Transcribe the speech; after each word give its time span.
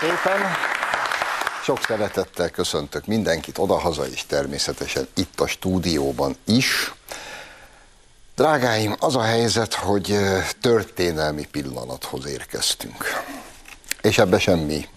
Szépen. 0.00 0.40
Sok 1.62 1.82
szeretettel 1.82 2.50
köszöntök 2.50 3.06
mindenkit 3.06 3.58
odahaza, 3.58 4.08
és 4.08 4.26
természetesen 4.26 5.08
itt 5.14 5.40
a 5.40 5.46
stúdióban 5.46 6.36
is. 6.44 6.94
Drágáim, 8.34 8.96
az 8.98 9.16
a 9.16 9.22
helyzet, 9.22 9.74
hogy 9.74 10.18
történelmi 10.60 11.46
pillanathoz 11.50 12.26
érkeztünk. 12.26 13.22
És 14.02 14.18
ebbe 14.18 14.38
semmi 14.38 14.88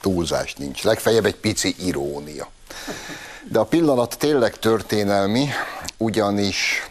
túlzás 0.00 0.54
nincs, 0.54 0.82
legfeljebb 0.82 1.24
egy 1.24 1.36
pici 1.36 1.74
irónia. 1.78 2.48
De 3.42 3.58
a 3.58 3.64
pillanat 3.64 4.18
tényleg 4.18 4.58
történelmi, 4.58 5.48
ugyanis 5.96 6.88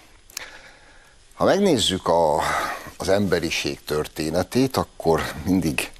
ha 1.34 1.46
megnézzük 1.46 2.08
a, 2.08 2.42
az 2.98 3.10
emberiség 3.10 3.84
történetét, 3.84 4.78
akkor 4.78 5.34
mindig 5.44 5.92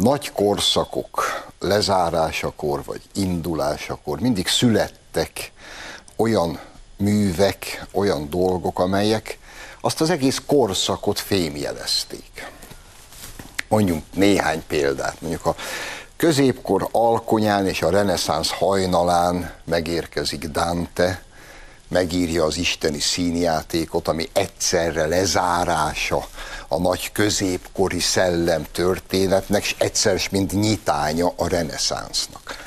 nagy 0.00 0.32
korszakok 0.32 1.46
lezárásakor 1.58 2.82
vagy 2.84 3.00
indulásakor 3.14 4.20
mindig 4.20 4.48
születtek 4.48 5.52
olyan 6.16 6.58
művek, 6.96 7.86
olyan 7.92 8.30
dolgok, 8.30 8.78
amelyek 8.78 9.38
azt 9.80 10.00
az 10.00 10.10
egész 10.10 10.42
korszakot 10.46 11.18
fémjelezték. 11.18 12.50
Mondjunk 13.68 14.04
néhány 14.14 14.62
példát. 14.66 15.20
Mondjuk 15.20 15.46
a 15.46 15.54
középkor 16.16 16.88
alkonyán 16.92 17.66
és 17.66 17.82
a 17.82 17.90
reneszánsz 17.90 18.50
hajnalán 18.50 19.54
megérkezik 19.64 20.44
Dante, 20.46 21.22
megírja 21.88 22.44
az 22.44 22.56
isteni 22.56 23.00
színjátékot, 23.00 24.08
ami 24.08 24.28
egyszerre 24.32 25.06
lezárása 25.06 26.28
a 26.68 26.78
nagy 26.78 27.12
középkori 27.12 28.00
szellem 28.00 28.66
történetnek, 28.72 29.62
és 29.62 29.74
egyszer 29.78 30.20
mint 30.30 30.52
nyitánya 30.52 31.32
a 31.36 31.48
reneszánsznak. 31.48 32.66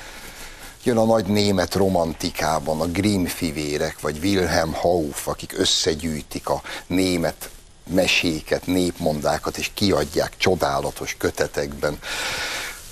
Jön 0.84 0.98
a 0.98 1.06
nagy 1.06 1.26
német 1.26 1.76
romantikában 1.76 2.82
a 2.82 2.86
Grimm 2.86 3.26
fivérek, 3.26 4.00
vagy 4.02 4.20
Wilhelm 4.24 4.74
Hauff, 4.74 5.28
akik 5.28 5.54
összegyűjtik 5.58 6.50
a 6.50 6.62
német 6.88 7.50
meséket, 7.94 8.66
népmondákat, 8.66 9.58
és 9.58 9.72
kiadják 9.74 10.34
csodálatos 10.38 11.16
kötetekben. 11.20 12.00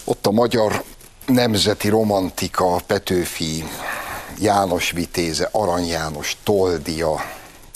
Ott 0.03 0.25
a 0.25 0.31
magyar 0.31 0.83
nemzeti 1.25 1.89
romantika, 1.89 2.81
Petőfi, 2.87 3.63
János 4.41 4.91
Vitéze, 4.91 5.49
Arany 5.51 5.87
János, 5.87 6.37
Toldia, 6.43 7.21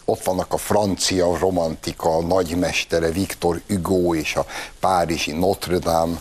ott 0.06 0.23
vannak 0.23 0.53
a 0.53 0.58
francia 0.58 1.38
romantika 1.38 2.22
nagymestere 2.22 3.11
Victor 3.11 3.61
Hugo 3.67 4.16
és 4.16 4.36
a 4.36 4.45
párizsi 4.80 5.31
Notre 5.31 5.78
Dame, 5.78 6.19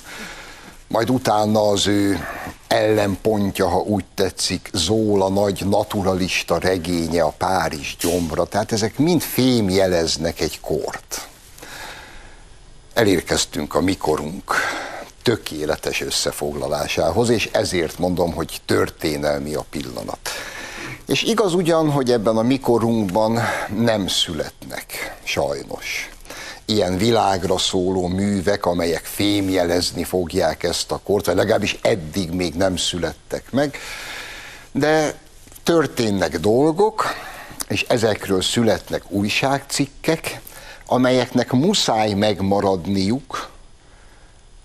majd 0.89 1.11
utána 1.11 1.69
az 1.69 1.87
ő 1.87 2.27
ellenpontja, 2.69 3.69
ha 3.69 3.79
úgy 3.79 4.05
tetszik, 4.15 4.71
Zóla 4.73 5.29
nagy 5.29 5.67
naturalista 5.67 6.59
regénye 6.59 7.23
a 7.23 7.35
Párizs 7.39 7.97
gyomra, 7.97 8.45
tehát 8.45 8.73
ezek 8.73 8.99
mind 8.99 9.21
fémjeleznek 9.21 10.41
egy 10.41 10.61
kort. 10.61 11.29
Elérkeztünk 12.95 13.75
a 13.75 13.81
mikorunk 13.81 14.55
tökéletes 15.23 16.01
összefoglalásához, 16.01 17.29
és 17.29 17.49
ezért 17.53 17.99
mondom, 17.99 18.33
hogy 18.33 18.61
történelmi 18.67 19.55
a 19.55 19.65
pillanat. 19.71 20.29
És 21.07 21.23
igaz 21.23 21.55
ugyan, 21.55 21.91
hogy 21.91 22.11
ebben 22.11 22.37
a 22.37 22.43
mikorunkban 22.43 23.39
nem 23.79 24.09
születnek, 24.09 25.17
sajnos, 25.23 26.11
ilyen 26.65 26.97
világra 26.97 27.59
szóló 27.59 28.07
művek, 28.07 28.67
amelyek 28.67 29.05
fémjelezni 29.05 30.05
fogják 30.05 30.63
ezt 30.63 30.93
a 30.93 31.01
kort, 31.05 31.27
vagy 31.27 31.37
legalábbis 31.37 31.79
eddig 31.83 32.31
még 32.31 32.55
nem 32.55 32.77
születtek 32.77 33.51
meg, 33.51 33.79
de 34.73 35.15
történnek 35.63 36.39
dolgok, 36.39 37.05
és 37.69 37.85
ezekről 37.89 38.43
születnek 38.43 39.03
újságcikkek, 39.09 40.41
amelyeknek 40.87 41.53
muszáj 41.53 42.13
megmaradniuk, 42.13 43.52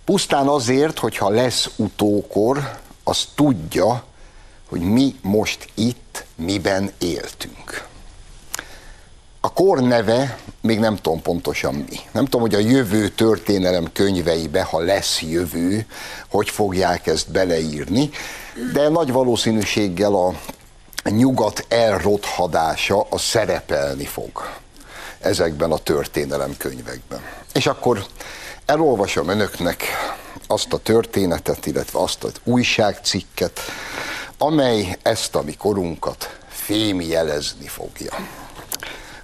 pusztán 0.07 0.47
azért, 0.47 0.99
hogyha 0.99 1.29
lesz 1.29 1.69
utókor, 1.75 2.77
az 3.03 3.27
tudja, 3.35 4.03
hogy 4.69 4.81
mi 4.81 5.15
most 5.21 5.69
itt 5.73 6.25
miben 6.35 6.91
éltünk. 6.97 7.85
A 9.39 9.53
kor 9.53 9.81
neve 9.81 10.39
még 10.61 10.79
nem 10.79 10.95
tudom 10.95 11.21
pontosan 11.21 11.73
mi. 11.73 11.99
Nem 12.11 12.23
tudom, 12.23 12.41
hogy 12.41 12.55
a 12.55 12.59
jövő 12.59 13.09
történelem 13.09 13.91
könyveibe, 13.93 14.63
ha 14.63 14.79
lesz 14.79 15.21
jövő, 15.21 15.85
hogy 16.29 16.49
fogják 16.49 17.07
ezt 17.07 17.31
beleírni, 17.31 18.09
de 18.73 18.89
nagy 18.89 19.11
valószínűséggel 19.11 20.13
a 20.13 20.33
nyugat 21.09 21.65
elrothadása 21.69 23.07
a 23.09 23.17
szerepelni 23.17 24.05
fog 24.05 24.31
ezekben 25.19 25.71
a 25.71 25.77
történelem 25.77 26.57
könyvekben. 26.57 27.21
És 27.53 27.67
akkor 27.67 28.05
elolvasom 28.67 29.27
önöknek 29.27 29.83
azt 30.47 30.73
a 30.73 30.77
történetet, 30.77 31.65
illetve 31.65 31.99
azt 31.99 32.23
az 32.23 32.31
újságcikket, 32.43 33.59
amely 34.37 34.97
ezt 35.01 35.35
a 35.35 35.41
mi 35.41 35.55
korunkat 35.55 36.37
fémjelezni 36.47 37.67
fogja. 37.67 38.11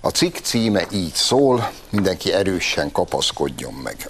A 0.02 0.09
cikk 0.09 0.36
címe 0.38 0.86
így 0.92 1.14
szól, 1.14 1.72
mindenki 1.90 2.34
erősen 2.34 2.92
kapaszkodjon 2.92 3.74
meg. 3.74 4.09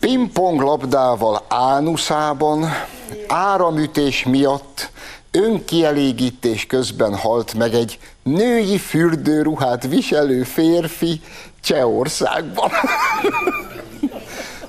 Pingpong 0.00 0.60
labdával 0.60 1.44
ánuszában, 1.48 2.72
áramütés 3.28 4.24
miatt 4.24 4.90
önkielégítés 5.30 6.66
közben 6.66 7.16
halt 7.16 7.54
meg 7.54 7.74
egy 7.74 7.98
női 8.26 8.78
fürdőruhát 8.78 9.86
viselő 9.86 10.42
férfi 10.42 11.20
Csehországban. 11.60 12.70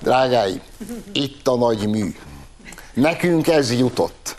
Drágáim, 0.02 0.62
itt 1.12 1.48
a 1.48 1.56
nagy 1.56 1.90
mű. 1.90 2.16
Nekünk 2.94 3.48
ez 3.48 3.74
jutott. 3.74 4.36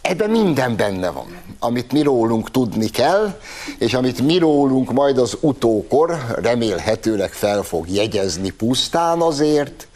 Ebben 0.00 0.30
minden 0.30 0.76
benne 0.76 1.10
van, 1.10 1.38
amit 1.58 1.92
mi 1.92 2.02
rólunk 2.02 2.50
tudni 2.50 2.88
kell, 2.88 3.40
és 3.78 3.94
amit 3.94 4.20
mi 4.20 4.38
rólunk 4.38 4.92
majd 4.92 5.18
az 5.18 5.36
utókor 5.40 6.24
remélhetőleg 6.42 7.32
fel 7.32 7.62
fog 7.62 7.88
jegyezni 7.88 8.50
pusztán 8.50 9.20
azért, 9.20 9.88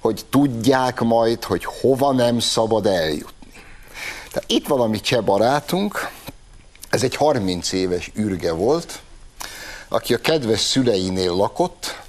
hogy 0.00 0.24
tudják 0.30 1.00
majd, 1.00 1.44
hogy 1.44 1.64
hova 1.64 2.12
nem 2.12 2.38
szabad 2.38 2.86
eljutni. 2.86 3.52
Tehát 4.32 4.50
itt 4.50 4.66
valami 4.66 5.00
cseh 5.00 5.22
barátunk, 5.22 6.10
ez 6.90 7.02
egy 7.02 7.14
30 7.14 7.72
éves 7.72 8.10
ürge 8.14 8.52
volt, 8.52 9.00
aki 9.88 10.14
a 10.14 10.20
kedves 10.20 10.60
szüleinél 10.60 11.32
lakott, 11.32 12.02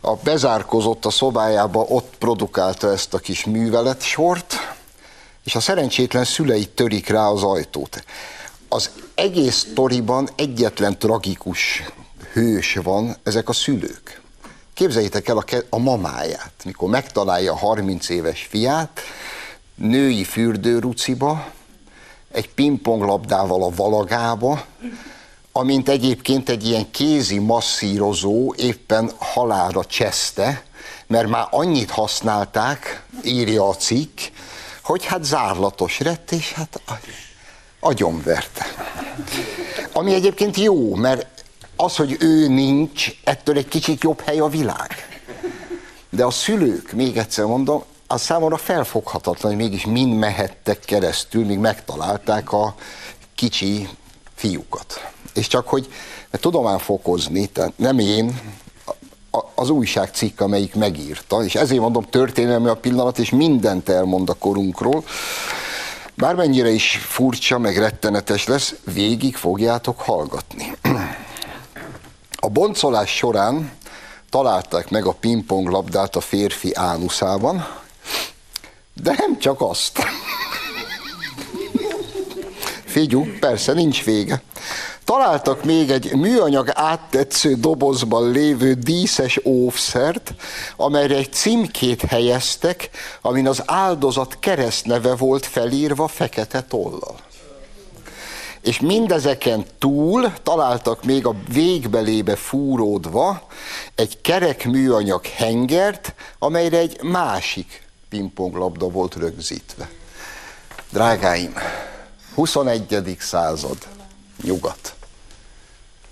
a 0.00 0.14
bezárkozott 0.14 1.04
a 1.04 1.10
szobájába, 1.10 1.80
ott 1.80 2.14
produkálta 2.18 2.92
ezt 2.92 3.14
a 3.14 3.18
kis 3.18 3.44
művelet 3.44 4.02
sort, 4.02 4.54
és 5.44 5.54
a 5.54 5.60
szerencsétlen 5.60 6.24
szülei 6.24 6.66
törik 6.66 7.08
rá 7.08 7.26
az 7.26 7.42
ajtót. 7.42 8.04
Az 8.68 8.90
egész 9.14 9.66
toriban 9.74 10.28
egyetlen 10.36 10.98
tragikus 10.98 11.82
hős 12.32 12.74
van, 12.74 13.16
ezek 13.22 13.48
a 13.48 13.52
szülők. 13.52 14.20
Képzeljétek 14.74 15.28
el 15.28 15.36
a, 15.36 15.44
a 15.68 15.78
mamáját, 15.78 16.52
mikor 16.64 16.88
megtalálja 16.88 17.52
a 17.52 17.56
30 17.56 18.08
éves 18.08 18.46
fiát, 18.50 19.00
női 19.74 20.24
fürdőruciba, 20.24 21.46
egy 22.32 22.50
pingponglabdával 22.54 23.62
a 23.62 23.70
valagába, 23.76 24.64
amint 25.52 25.88
egyébként 25.88 26.48
egy 26.48 26.66
ilyen 26.66 26.90
kézi 26.90 27.38
masszírozó 27.38 28.54
éppen 28.56 29.10
halára 29.18 29.84
cseszte, 29.84 30.64
mert 31.06 31.28
már 31.28 31.46
annyit 31.50 31.90
használták, 31.90 33.04
írja 33.24 33.68
a 33.68 33.74
cikk, 33.74 34.20
hogy 34.82 35.04
hát 35.04 35.24
zárlatos 35.24 35.98
lett, 35.98 36.32
és 36.32 36.52
hát 36.52 36.80
agyonverte. 37.80 38.66
Ami 39.92 40.14
egyébként 40.14 40.56
jó, 40.56 40.94
mert 40.94 41.26
az, 41.76 41.96
hogy 41.96 42.16
ő 42.20 42.48
nincs, 42.48 43.10
ettől 43.24 43.56
egy 43.56 43.68
kicsit 43.68 44.02
jobb 44.02 44.20
hely 44.20 44.38
a 44.38 44.48
világ. 44.48 45.20
De 46.10 46.24
a 46.24 46.30
szülők, 46.30 46.92
még 46.92 47.16
egyszer 47.16 47.44
mondom, 47.44 47.84
az 48.06 48.22
számomra 48.22 48.56
felfoghatatlan, 48.56 49.52
hogy 49.52 49.62
mégis 49.62 49.86
mind 49.86 50.18
mehettek 50.18 50.80
keresztül, 50.80 51.44
míg 51.44 51.58
megtalálták 51.58 52.52
a 52.52 52.74
kicsi 53.34 53.88
fiúkat. 54.34 55.10
És 55.34 55.46
csak 55.46 55.68
hogy 55.68 55.88
mert 56.30 56.42
tudom 56.42 56.78
fokozni, 56.78 57.46
tehát 57.46 57.72
nem 57.76 57.98
én, 57.98 58.40
az 59.54 59.70
újságcikk, 59.70 60.40
amelyik 60.40 60.74
megírta, 60.74 61.44
és 61.44 61.54
ezért 61.54 61.80
mondom 61.80 62.02
történelmi 62.02 62.68
a 62.68 62.76
pillanat, 62.76 63.18
és 63.18 63.30
mindent 63.30 63.88
elmond 63.88 64.28
a 64.28 64.34
korunkról, 64.34 65.04
bármennyire 66.14 66.70
is 66.70 67.00
furcsa, 67.08 67.58
meg 67.58 67.78
rettenetes 67.78 68.46
lesz, 68.46 68.74
végig 68.84 69.36
fogjátok 69.36 70.00
hallgatni. 70.00 70.76
A 72.36 72.48
boncolás 72.48 73.16
során 73.16 73.72
találták 74.30 74.90
meg 74.90 75.04
a 75.04 75.12
pingpong 75.12 75.68
labdát 75.68 76.16
a 76.16 76.20
férfi 76.20 76.74
ánuszában, 76.74 77.66
de 79.02 79.14
nem 79.18 79.38
csak 79.38 79.60
azt. 79.60 79.98
Figyú, 82.84 83.26
persze, 83.40 83.72
nincs 83.72 84.04
vége. 84.04 84.42
Találtak 85.04 85.64
még 85.64 85.90
egy 85.90 86.14
műanyag 86.14 86.70
áttetsző 86.74 87.54
dobozban 87.54 88.30
lévő 88.30 88.72
díszes 88.72 89.40
óvszert, 89.44 90.34
amelyre 90.76 91.14
egy 91.16 91.32
címkét 91.32 92.02
helyeztek, 92.02 92.90
amin 93.20 93.48
az 93.48 93.62
áldozat 93.66 94.38
keresztneve 94.38 95.14
volt 95.14 95.46
felírva 95.46 96.08
fekete 96.08 96.62
tollal. 96.62 97.16
És 98.60 98.80
mindezeken 98.80 99.64
túl 99.78 100.32
találtak 100.42 101.04
még 101.04 101.26
a 101.26 101.34
végbelébe 101.52 102.36
fúródva 102.36 103.46
egy 103.94 104.20
kerek 104.20 104.64
műanyag 104.64 105.26
hengert, 105.26 106.14
amelyre 106.38 106.78
egy 106.78 107.02
másik 107.02 107.85
pingponglabda 108.08 108.88
volt 108.88 109.14
rögzítve. 109.14 109.90
Drágáim, 110.90 111.54
21. 112.34 113.16
század, 113.20 113.78
nyugat. 114.42 114.94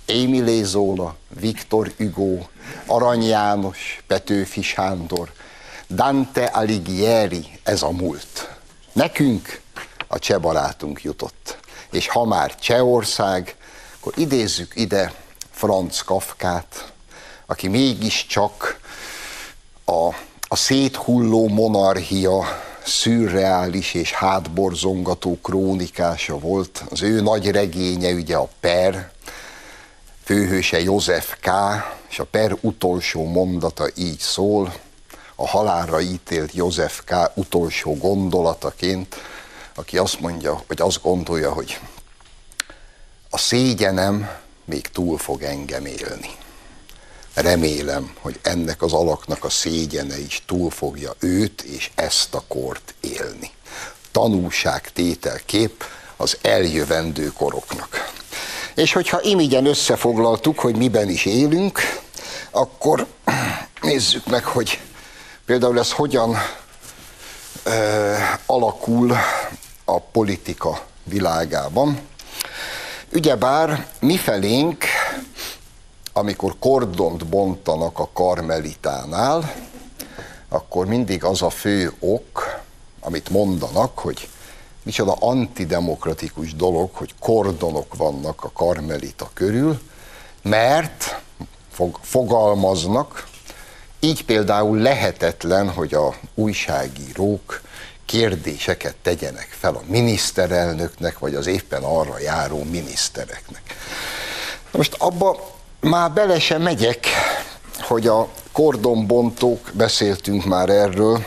Émilé 0.06 0.62
Zóla, 0.62 1.16
Viktor 1.40 1.92
Hugo, 1.96 2.38
Arany 2.86 3.22
János, 3.22 4.02
Petőfi 4.06 4.62
Sándor, 4.62 5.32
Dante 5.90 6.44
Alighieri, 6.44 7.58
ez 7.62 7.82
a 7.82 7.90
múlt. 7.90 8.50
Nekünk 8.92 9.60
a 10.06 10.18
cseh 10.18 10.40
barátunk 10.40 11.02
jutott. 11.02 11.58
És 11.90 12.08
ha 12.08 12.24
már 12.24 12.54
Csehország, 12.54 13.56
akkor 13.98 14.12
idézzük 14.16 14.72
ide 14.76 15.14
Franz 15.50 16.00
Kafkát, 16.00 16.92
aki 17.46 17.68
mégiscsak 17.68 18.80
a, 19.84 20.08
a 20.48 20.56
széthulló 20.56 21.48
monarchia 21.48 22.62
szürreális 22.84 23.94
és 23.94 24.12
hátborzongató 24.12 25.38
krónikása 25.42 26.38
volt. 26.38 26.84
Az 26.90 27.02
ő 27.02 27.20
nagy 27.20 27.50
regénye 27.50 28.12
ugye 28.12 28.36
a 28.36 28.48
Per, 28.60 29.10
főhőse 30.24 30.80
József 30.80 31.36
K., 31.40 31.48
és 32.08 32.18
a 32.18 32.24
Per 32.24 32.56
utolsó 32.60 33.24
mondata 33.24 33.86
így 33.94 34.18
szól, 34.18 34.74
a 35.34 35.48
halálra 35.48 36.00
ítélt 36.00 36.52
József 36.52 37.02
K. 37.04 37.14
utolsó 37.34 37.96
gondolataként, 37.96 39.16
aki 39.74 39.98
azt 39.98 40.20
mondja, 40.20 40.62
vagy 40.66 40.80
azt 40.80 41.02
gondolja, 41.02 41.52
hogy 41.52 41.80
a 43.30 43.38
szégyenem 43.38 44.30
még 44.64 44.86
túl 44.86 45.18
fog 45.18 45.42
engem 45.42 45.86
élni. 45.86 46.30
Remélem, 47.34 48.14
hogy 48.20 48.38
ennek 48.42 48.82
az 48.82 48.92
alaknak 48.92 49.44
a 49.44 49.50
szégyene 49.50 50.18
is 50.18 50.42
túl 50.46 50.70
fogja 50.70 51.12
őt 51.18 51.62
és 51.62 51.90
ezt 51.94 52.34
a 52.34 52.42
kort 52.48 52.94
élni. 53.00 53.50
Tanúság 54.12 54.92
tételkép 54.92 55.84
az 56.16 56.36
eljövendő 56.42 57.26
koroknak. 57.26 58.12
És 58.74 58.92
hogyha 58.92 59.22
imigyen 59.22 59.66
összefoglaltuk, 59.66 60.58
hogy 60.58 60.76
miben 60.76 61.08
is 61.08 61.24
élünk, 61.24 61.80
akkor 62.50 63.06
nézzük 63.80 64.26
meg, 64.26 64.44
hogy 64.44 64.80
például 65.46 65.78
ez 65.78 65.92
hogyan 65.92 66.36
ö, 67.62 68.14
alakul 68.46 69.16
a 69.84 70.00
politika 70.00 70.86
világában. 71.04 72.00
Ugyebár 73.12 73.86
mifelénk, 74.00 74.83
amikor 76.16 76.54
kordont 76.58 77.26
bontanak 77.26 77.98
a 77.98 78.08
karmelitánál, 78.12 79.54
akkor 80.48 80.86
mindig 80.86 81.24
az 81.24 81.42
a 81.42 81.50
fő 81.50 81.92
ok, 81.98 82.60
amit 83.00 83.30
mondanak, 83.30 83.98
hogy 83.98 84.28
micsoda 84.82 85.12
antidemokratikus 85.12 86.54
dolog, 86.54 86.90
hogy 86.92 87.14
kordonok 87.20 87.94
vannak 87.96 88.44
a 88.44 88.50
karmelita 88.52 89.30
körül, 89.34 89.80
mert 90.42 91.20
fog, 91.72 91.98
fogalmaznak, 92.02 93.26
így 94.00 94.24
például 94.24 94.78
lehetetlen, 94.78 95.70
hogy 95.70 95.94
a 95.94 96.14
újságírók 96.34 97.60
kérdéseket 98.06 98.96
tegyenek 99.02 99.56
fel 99.58 99.74
a 99.74 99.82
miniszterelnöknek, 99.86 101.18
vagy 101.18 101.34
az 101.34 101.46
éppen 101.46 101.82
arra 101.82 102.18
járó 102.18 102.62
minisztereknek. 102.62 103.62
Na 104.70 104.78
most 104.78 104.94
abba 104.98 105.52
már 105.84 106.12
bele 106.12 106.38
sem 106.38 106.62
megyek, 106.62 107.06
hogy 107.80 108.06
a 108.06 108.28
kordonbontók, 108.52 109.70
beszéltünk 109.72 110.44
már 110.44 110.68
erről, 110.68 111.24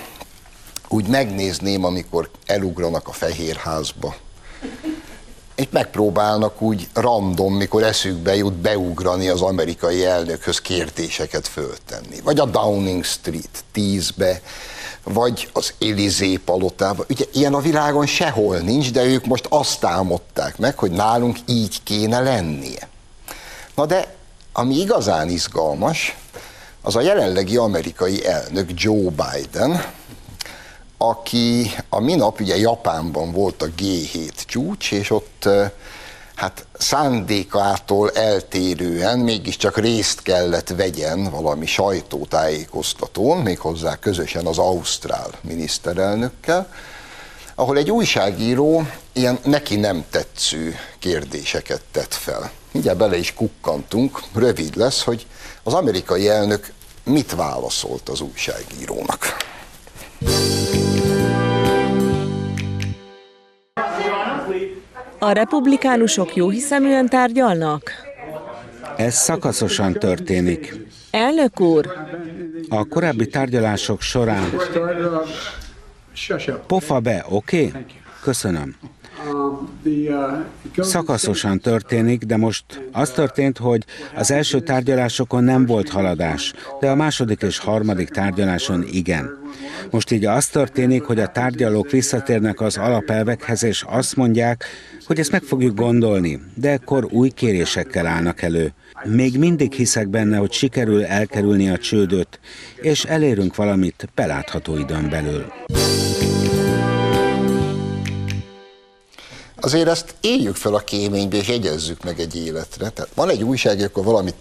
úgy 0.88 1.08
megnézném, 1.08 1.84
amikor 1.84 2.30
elugranak 2.46 3.08
a 3.08 3.12
fehérházba. 3.12 4.16
Itt 5.56 5.72
megpróbálnak 5.72 6.62
úgy 6.62 6.88
random, 6.94 7.54
mikor 7.54 7.84
eszükbe 7.84 8.36
jut 8.36 8.54
beugrani 8.54 9.28
az 9.28 9.42
amerikai 9.42 10.06
elnökhöz 10.06 10.62
kérdéseket 10.62 11.48
föltenni. 11.48 12.22
Vagy 12.24 12.40
a 12.40 12.46
Downing 12.46 13.04
Street 13.04 13.64
10-be, 13.76 14.42
vagy 15.04 15.50
az 15.54 15.74
Elizé 15.80 16.36
palotába. 16.36 17.06
Ugye 17.10 17.26
ilyen 17.34 17.54
a 17.54 17.60
világon 17.60 18.06
sehol 18.06 18.58
nincs, 18.58 18.92
de 18.92 19.04
ők 19.04 19.26
most 19.26 19.46
azt 19.50 19.80
támadták 19.80 20.58
meg, 20.58 20.78
hogy 20.78 20.92
nálunk 20.92 21.38
így 21.46 21.84
kéne 21.84 22.20
lennie. 22.20 22.88
Na 23.76 23.86
de, 23.86 24.17
ami 24.60 24.76
igazán 24.76 25.30
izgalmas, 25.30 26.18
az 26.82 26.96
a 26.96 27.02
jelenlegi 27.02 27.58
amerikai 27.58 28.26
elnök 28.26 28.70
Joe 28.74 29.10
Biden, 29.10 29.84
aki 30.98 31.72
a 31.90 32.00
minap 32.00 32.40
ugye 32.40 32.58
Japánban 32.58 33.32
volt 33.32 33.62
a 33.62 33.68
G7 33.78 34.46
csúcs, 34.46 34.92
és 34.92 35.12
ott 35.12 35.50
hát 36.36 36.66
szándékától 36.78 38.12
eltérően 38.12 39.20
mégiscsak 39.20 39.78
részt 39.78 40.22
kellett 40.22 40.70
vegyen 40.70 41.32
valami 41.32 41.66
sajtótájékoztatón, 41.66 43.38
méghozzá 43.38 43.96
közösen 43.96 44.46
az 44.46 44.58
Ausztrál 44.58 45.30
miniszterelnökkel, 45.42 46.74
ahol 47.56 47.78
egy 47.78 47.92
újságíró 47.92 48.88
ilyen 49.18 49.38
neki 49.44 49.76
nem 49.76 50.04
tetsző 50.10 50.76
kérdéseket 51.00 51.82
tett 51.92 52.14
fel. 52.14 52.52
Mindjárt 52.72 52.98
bele 52.98 53.18
is 53.18 53.34
kukkantunk, 53.34 54.20
rövid 54.36 54.76
lesz, 54.76 55.04
hogy 55.04 55.26
az 55.64 55.74
amerikai 55.74 56.30
elnök 56.30 56.72
mit 57.04 57.36
válaszolt 57.36 58.10
az 58.10 58.22
újságírónak. 58.22 59.38
A 65.20 65.32
republikánusok 65.32 66.36
jó 66.36 66.50
hiszeműen 66.50 67.10
tárgyalnak? 67.10 67.92
Ez 68.98 69.16
szakaszosan 69.16 69.94
történik. 69.94 70.74
Elnök 71.12 71.60
úr! 71.60 71.94
A 72.70 72.86
korábbi 72.86 73.28
tárgyalások 73.28 74.02
során... 74.02 74.50
Pofa 76.68 77.00
be, 77.00 77.26
oké? 77.30 77.66
Okay? 77.66 77.86
Köszönöm. 78.22 78.76
Szakaszosan 80.78 81.60
történik, 81.60 82.24
de 82.24 82.38
most 82.38 82.64
az 82.92 83.10
történt, 83.10 83.58
hogy 83.58 83.86
az 84.16 84.32
első 84.32 84.60
tárgyalásokon 84.60 85.44
nem 85.44 85.66
volt 85.66 85.90
haladás, 85.90 86.54
de 86.80 86.90
a 86.90 86.96
második 86.96 87.42
és 87.42 87.58
harmadik 87.58 88.10
tárgyaláson 88.10 88.86
igen. 88.92 89.30
Most 89.92 90.12
így 90.12 90.26
az 90.26 90.48
történik, 90.48 91.04
hogy 91.04 91.20
a 91.20 91.28
tárgyalók 91.28 91.92
visszatérnek 91.92 92.62
az 92.62 92.78
alapelvekhez, 92.78 93.64
és 93.64 93.86
azt 93.88 94.16
mondják, 94.16 94.66
hogy 95.06 95.20
ezt 95.20 95.32
meg 95.32 95.42
fogjuk 95.42 95.76
gondolni, 95.76 96.42
de 96.56 96.70
ekkor 96.70 97.08
új 97.12 97.30
kérésekkel 97.30 98.06
állnak 98.06 98.42
elő. 98.42 98.74
Még 99.04 99.38
mindig 99.38 99.74
hiszek 99.74 100.08
benne, 100.08 100.38
hogy 100.38 100.52
sikerül 100.52 101.04
elkerülni 101.04 101.70
a 101.70 101.78
csődöt, 101.78 102.40
és 102.82 103.04
elérünk 103.04 103.56
valamit 103.56 104.10
belátható 104.16 104.78
időn 104.78 105.10
belül. 105.10 105.46
Azért 109.60 109.88
ezt 109.88 110.16
éljük 110.22 110.56
fel 110.56 110.74
a 110.74 110.80
kéménybe, 110.80 111.38
és 111.38 111.48
egyezzük 111.48 112.04
meg 112.04 112.20
egy 112.20 112.36
életre. 112.36 112.90
Tehát 112.90 113.12
van 113.14 113.30
egy 113.30 113.44
újság, 113.44 113.82
akkor 113.82 114.04
valamit 114.04 114.36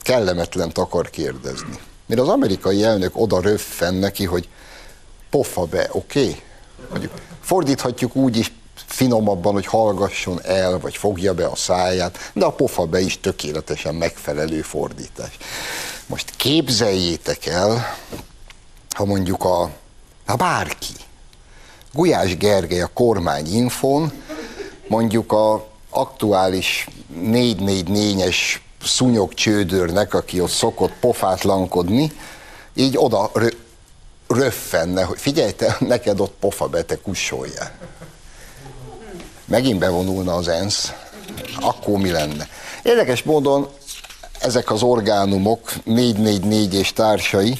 kellemetlen 0.00 0.70
akar 0.74 1.10
kérdezni. 1.10 1.78
Mire 2.06 2.22
az 2.22 2.28
amerikai 2.28 2.84
elnök 2.84 3.20
oda 3.20 3.40
röffen 3.40 3.94
neki, 3.94 4.24
hogy 4.24 4.48
pofa 5.30 5.64
be, 5.64 5.88
oké? 5.92 6.36
Okay? 6.88 7.08
fordíthatjuk 7.40 8.16
úgy 8.16 8.36
is 8.36 8.52
finomabban, 8.86 9.52
hogy 9.52 9.66
hallgasson 9.66 10.40
el, 10.42 10.78
vagy 10.78 10.96
fogja 10.96 11.34
be 11.34 11.46
a 11.46 11.56
száját, 11.56 12.30
de 12.32 12.44
a 12.44 12.52
pofa 12.52 12.86
be 12.86 13.00
is 13.00 13.20
tökéletesen 13.20 13.94
megfelelő 13.94 14.62
fordítás. 14.62 15.36
Most 16.06 16.30
képzeljétek 16.36 17.46
el, 17.46 17.96
ha 18.94 19.04
mondjuk 19.04 19.44
a, 19.44 19.70
ha 20.26 20.36
bárki, 20.36 20.92
Gulyás 21.92 22.36
Gergely 22.36 22.80
a 22.80 22.90
kormányinfon 22.94 24.12
mondjuk 24.92 25.32
a 25.32 25.66
aktuális 25.90 26.88
444-es 27.24 28.36
szúnyog 28.82 29.34
csődörnek, 29.34 30.14
aki 30.14 30.40
ott 30.40 30.50
szokott 30.50 30.92
pofátlankodni, 31.00 32.12
így 32.74 32.96
oda 32.96 33.30
rö- 33.34 33.56
röffenne, 34.28 35.02
hogy 35.02 35.18
figyelj 35.18 35.52
te, 35.52 35.76
neked 35.94 36.20
ott 36.20 36.34
pofa 36.40 36.66
be, 36.66 36.82
te 36.82 36.96
kussoljál. 36.96 37.70
Megint 39.44 39.78
bevonulna 39.78 40.34
az 40.34 40.48
ENSZ, 40.48 40.92
akkor 41.60 41.98
mi 41.98 42.10
lenne? 42.10 42.48
Érdekes 42.82 43.22
módon 43.22 43.68
ezek 44.40 44.70
az 44.70 44.82
orgánumok, 44.82 45.72
444 45.84 46.74
és 46.74 46.92
társai, 46.92 47.58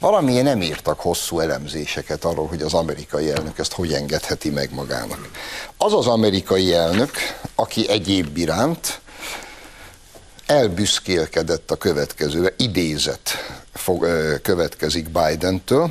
valamilyen 0.00 0.44
nem 0.44 0.62
írtak 0.62 1.00
hosszú 1.00 1.40
elemzéseket 1.40 2.24
arról, 2.24 2.46
hogy 2.46 2.62
az 2.62 2.74
amerikai 2.74 3.30
elnök 3.30 3.58
ezt 3.58 3.72
hogy 3.72 3.92
engedheti 3.92 4.50
meg 4.50 4.74
magának. 4.74 5.28
Az 5.76 5.92
az 5.92 6.06
amerikai 6.06 6.74
elnök, 6.74 7.10
aki 7.54 7.88
egyéb 7.88 8.36
iránt 8.36 9.00
elbüszkélkedett 10.46 11.70
a 11.70 11.76
következőre, 11.76 12.54
idézet 12.56 13.30
fog, 13.74 14.06
következik 14.42 15.08
Biden-től. 15.08 15.90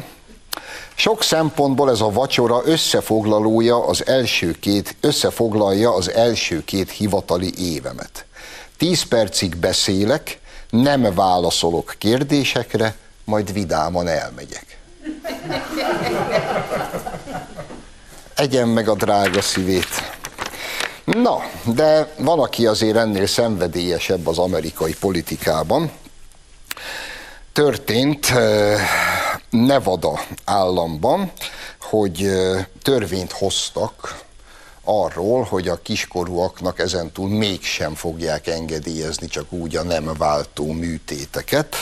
Sok 0.95 1.23
szempontból 1.23 1.89
ez 1.89 2.01
a 2.01 2.11
vacsora 2.11 2.61
összefoglalója 2.65 3.85
az 3.85 4.07
első 4.07 4.51
két, 4.51 4.95
összefoglalja 5.01 5.93
az 5.93 6.11
első 6.11 6.63
két 6.63 6.91
hivatali 6.91 7.73
évemet. 7.73 8.25
Tíz 8.77 9.03
percig 9.03 9.55
beszélek, 9.55 10.39
nem 10.69 11.13
válaszolok 11.13 11.95
kérdésekre, 11.97 12.95
majd 13.29 13.53
vidáman 13.53 14.07
elmegyek. 14.07 14.77
Egyen 18.35 18.67
meg 18.67 18.87
a 18.87 18.95
drága 18.95 19.41
szívét. 19.41 20.17
Na, 21.05 21.37
de 21.65 22.13
van, 22.17 22.39
aki 22.39 22.67
azért 22.67 22.97
ennél 22.97 23.27
szenvedélyesebb 23.27 24.27
az 24.27 24.37
amerikai 24.37 24.95
politikában. 24.99 25.91
Történt 27.53 28.33
Nevada 29.49 30.19
államban, 30.45 31.31
hogy 31.79 32.31
törvényt 32.81 33.31
hoztak 33.31 34.23
arról, 34.83 35.43
hogy 35.43 35.67
a 35.67 35.81
kiskorúaknak 35.81 36.79
ezentúl 36.79 37.29
mégsem 37.29 37.95
fogják 37.95 38.47
engedélyezni 38.47 39.27
csak 39.27 39.51
úgy 39.51 39.75
a 39.75 39.83
nem 39.83 40.13
váltó 40.17 40.71
műtéteket 40.71 41.75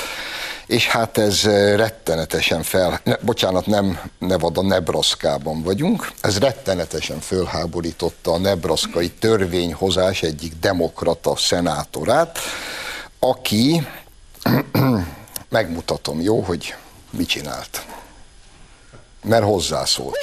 és 0.68 0.88
hát 0.88 1.18
ez 1.18 1.44
rettenetesen 1.76 2.64
fel, 2.64 3.00
ne, 3.04 3.16
bocsánat, 3.22 3.66
nem 3.66 4.00
Nevada, 4.20 4.62
Nebraskában 4.62 5.64
vagyunk, 5.64 6.12
ez 6.22 6.40
rettenetesen 6.40 7.20
fölháborította 7.20 8.32
a 8.32 8.38
nebraszkai 8.38 9.10
törvényhozás 9.10 10.24
egyik 10.24 10.54
demokrata 10.60 11.36
szenátorát, 11.36 12.40
aki, 13.20 13.88
megmutatom, 15.50 16.22
jó, 16.22 16.42
hogy 16.42 16.76
mit 17.10 17.28
csinált. 17.28 17.86
Mert 19.24 19.44
hozzászólt. 19.44 20.18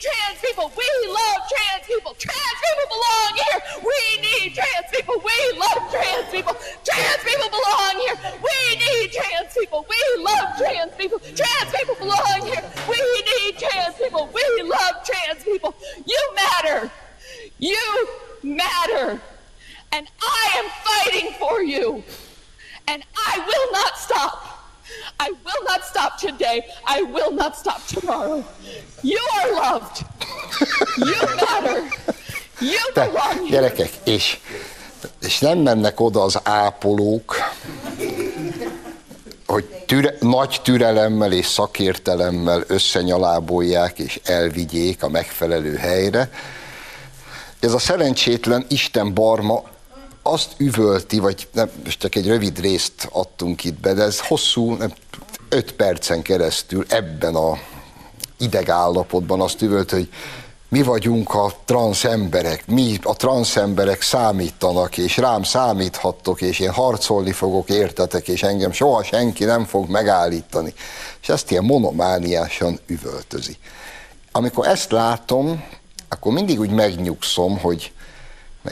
trans 0.00 0.38
people. 0.40 0.70
We 0.76 0.88
love 1.06 1.42
trans 1.52 1.77
people. 1.88 2.14
Trans 2.18 2.58
people 2.66 2.86
belong 2.94 3.32
here. 3.34 3.58
We 3.82 4.00
need 4.20 4.54
trans 4.54 4.86
people. 4.92 5.16
We 5.24 5.58
love 5.58 5.90
trans 5.90 6.28
people. 6.30 6.54
Trans 6.84 7.22
people 7.24 7.48
belong 7.48 7.94
here. 8.04 8.16
We 8.44 8.76
need 8.76 9.12
trans 9.12 9.54
people. 9.56 9.86
We 9.88 10.22
love 10.22 10.56
trans 10.58 10.94
people. 10.94 11.18
Trans 11.18 11.70
people 11.74 11.96
belong 11.96 12.40
here. 12.44 12.62
We 12.88 13.00
need 13.32 13.58
trans 13.58 13.94
people. 13.96 14.28
We 14.32 14.62
love 14.62 14.94
trans 15.04 15.42
people. 15.42 15.74
You 16.06 16.20
matter. 16.36 16.90
You 17.58 18.08
matter. 18.42 19.20
And 19.92 20.06
I 20.20 20.44
am 20.60 20.66
fighting 20.84 21.32
for 21.40 21.62
you. 21.62 22.04
And 22.86 23.02
I 23.16 23.38
will 23.38 23.72
not 23.72 23.96
stop. 23.96 24.57
I 25.18 25.28
will 25.44 25.62
not 25.66 25.82
stop 25.82 26.16
today. 26.18 26.64
I 26.84 27.02
will 27.12 27.34
not 27.34 27.54
stop 27.56 27.80
tomorrow. 27.86 28.44
You 29.02 29.20
are 29.38 29.50
loved. 29.50 29.96
You 30.96 31.16
matter. 31.40 31.82
You 32.60 32.92
belong 32.94 33.38
here. 33.38 33.50
Gyerekek, 33.50 33.90
és, 34.04 34.38
és 35.20 35.38
nem 35.38 35.58
mennek 35.58 36.00
oda 36.00 36.22
az 36.22 36.40
ápolók, 36.42 37.36
hogy 39.46 39.64
türe, 39.64 40.14
nagy 40.20 40.60
türelemmel 40.62 41.32
és 41.32 41.46
szakértelemmel 41.46 42.64
összenyalábolják 42.66 43.98
és 43.98 44.20
elvigyék 44.24 45.02
a 45.02 45.08
megfelelő 45.08 45.76
helyre. 45.76 46.30
Ez 47.60 47.72
a 47.72 47.78
szerencsétlen 47.78 48.64
Isten 48.68 49.14
barma 49.14 49.62
azt 50.28 50.54
üvölti, 50.56 51.18
vagy 51.18 51.48
nem, 51.52 51.70
most 51.84 51.98
csak 51.98 52.14
egy 52.14 52.26
rövid 52.26 52.60
részt 52.60 53.08
adtunk 53.12 53.64
itt 53.64 53.80
be, 53.80 53.94
de 53.94 54.02
ez 54.02 54.20
hosszú, 54.20 54.74
nem, 54.74 54.92
öt 55.48 55.72
percen 55.72 56.22
keresztül 56.22 56.84
ebben 56.88 57.34
a 57.34 57.58
idegállapotban 58.38 59.40
azt 59.40 59.62
üvölt, 59.62 59.90
hogy 59.90 60.08
mi 60.68 60.82
vagyunk 60.82 61.34
a 61.34 61.52
transz 61.64 62.04
emberek, 62.04 62.66
mi 62.66 62.98
a 63.02 63.16
transz 63.16 63.56
emberek 63.56 64.02
számítanak, 64.02 64.98
és 64.98 65.16
rám 65.16 65.42
számíthattok, 65.42 66.40
és 66.40 66.58
én 66.58 66.70
harcolni 66.70 67.32
fogok 67.32 67.68
értetek, 67.68 68.28
és 68.28 68.42
engem 68.42 68.72
soha 68.72 69.02
senki 69.02 69.44
nem 69.44 69.64
fog 69.64 69.88
megállítani. 69.88 70.74
És 71.22 71.28
ezt 71.28 71.50
ilyen 71.50 71.64
monomániásan 71.64 72.78
üvöltözi. 72.86 73.56
Amikor 74.32 74.66
ezt 74.66 74.90
látom, 74.90 75.64
akkor 76.08 76.32
mindig 76.32 76.60
úgy 76.60 76.70
megnyugszom, 76.70 77.58
hogy 77.58 77.92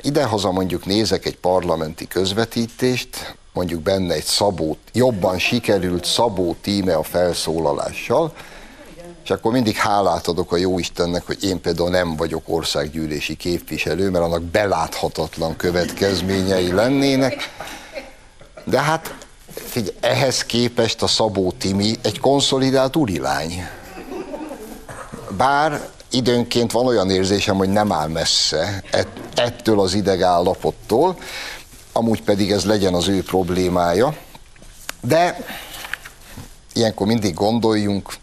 idehaza 0.02 0.50
mondjuk 0.50 0.86
nézek 0.86 1.26
egy 1.26 1.38
parlamenti 1.38 2.08
közvetítést, 2.08 3.36
mondjuk 3.52 3.80
benne 3.80 4.14
egy 4.14 4.24
szabó, 4.24 4.76
jobban 4.92 5.38
sikerült 5.38 6.04
szabó 6.04 6.56
tíme 6.60 6.94
a 6.94 7.02
felszólalással, 7.02 8.32
és 9.24 9.30
akkor 9.30 9.52
mindig 9.52 9.76
hálát 9.76 10.26
adok 10.26 10.52
a 10.52 10.56
Jóistennek, 10.56 11.26
hogy 11.26 11.44
én 11.44 11.60
például 11.60 11.90
nem 11.90 12.16
vagyok 12.16 12.42
országgyűlési 12.46 13.36
képviselő, 13.36 14.10
mert 14.10 14.24
annak 14.24 14.42
beláthatatlan 14.42 15.56
következményei 15.56 16.72
lennének. 16.72 17.50
De 18.64 18.80
hát 18.80 19.14
figyelj, 19.54 19.96
ehhez 20.00 20.44
képest 20.44 21.02
a 21.02 21.06
Szabó 21.06 21.52
Timi 21.58 21.94
egy 22.02 22.20
konszolidált 22.20 22.96
urilány. 22.96 23.68
Bár 25.36 25.88
időnként 26.16 26.72
van 26.72 26.86
olyan 26.86 27.10
érzésem, 27.10 27.56
hogy 27.56 27.68
nem 27.68 27.92
áll 27.92 28.08
messze 28.08 28.82
ettől 29.34 29.80
az 29.80 29.94
idegállapottól, 29.94 31.18
amúgy 31.92 32.22
pedig 32.22 32.50
ez 32.50 32.64
legyen 32.64 32.94
az 32.94 33.08
ő 33.08 33.22
problémája. 33.22 34.16
De 35.00 35.44
ilyenkor 36.72 37.06
mindig 37.06 37.34
gondoljunk, 37.34 38.14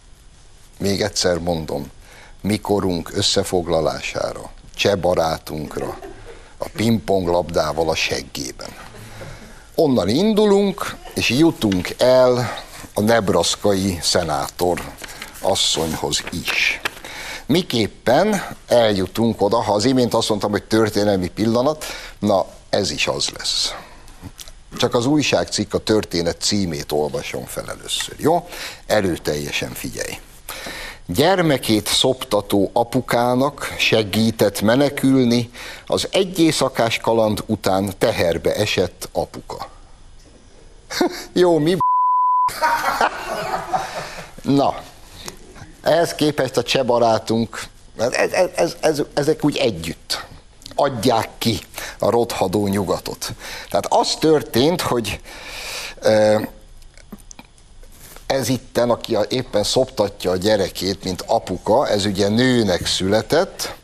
még 0.79 1.01
egyszer 1.01 1.37
mondom, 1.37 1.85
mikorunk 2.41 3.11
összefoglalására, 3.13 4.51
cseh 4.75 4.95
barátunkra, 4.95 5.97
a 6.57 6.69
pingpong 6.75 7.27
labdával 7.27 7.89
a 7.89 7.95
seggében. 7.95 8.69
Onnan 9.75 10.09
indulunk, 10.09 10.95
és 11.13 11.29
jutunk 11.29 11.89
el 11.97 12.61
a 12.93 13.01
nebraszkai 13.01 13.99
szenátor 14.01 14.81
asszonyhoz 15.41 16.23
is. 16.31 16.81
Miképpen 17.45 18.41
eljutunk 18.67 19.41
oda, 19.41 19.61
ha 19.61 19.73
az 19.73 19.85
imént 19.85 20.13
azt 20.13 20.29
mondtam, 20.29 20.51
hogy 20.51 20.63
történelmi 20.63 21.29
pillanat, 21.29 21.85
na 22.19 22.45
ez 22.69 22.91
is 22.91 23.07
az 23.07 23.29
lesz. 23.37 23.73
Csak 24.77 24.93
az 24.93 25.05
újságcikk 25.05 25.73
a 25.73 25.77
történet 25.77 26.41
címét 26.41 26.91
olvasom 26.91 27.45
fel 27.45 27.69
először, 27.69 28.15
jó? 28.17 28.47
Erőteljesen 28.85 29.73
figyelj. 29.73 30.17
Gyermekét 31.05 31.87
szoptató 31.87 32.69
apukának 32.73 33.73
segített 33.77 34.61
menekülni, 34.61 35.51
az 35.85 36.07
egy 36.11 36.39
éjszakás 36.39 36.97
kaland 36.97 37.43
után 37.45 37.93
teherbe 37.97 38.55
esett 38.55 39.09
apuka. 39.11 39.69
jó, 41.33 41.59
mi 41.59 41.77
Na, 44.43 44.75
ehhez 45.83 46.15
képest 46.15 46.57
a 46.57 46.63
cseh 46.63 46.83
barátunk, 46.83 47.63
ez, 47.97 48.31
ez, 48.31 48.49
ez, 48.55 48.75
ez, 48.79 49.01
ezek 49.13 49.45
úgy 49.45 49.57
együtt 49.57 50.25
adják 50.75 51.29
ki 51.37 51.59
a 51.99 52.09
rothadó 52.09 52.67
nyugatot. 52.67 53.33
Tehát 53.69 53.85
az 53.89 54.15
történt, 54.19 54.81
hogy 54.81 55.19
ez 58.25 58.49
itten, 58.49 58.89
aki 58.89 59.17
éppen 59.29 59.63
szoptatja 59.63 60.31
a 60.31 60.37
gyerekét, 60.37 61.03
mint 61.03 61.23
apuka, 61.27 61.87
ez 61.87 62.05
ugye 62.05 62.27
nőnek 62.27 62.85
született, 62.85 63.75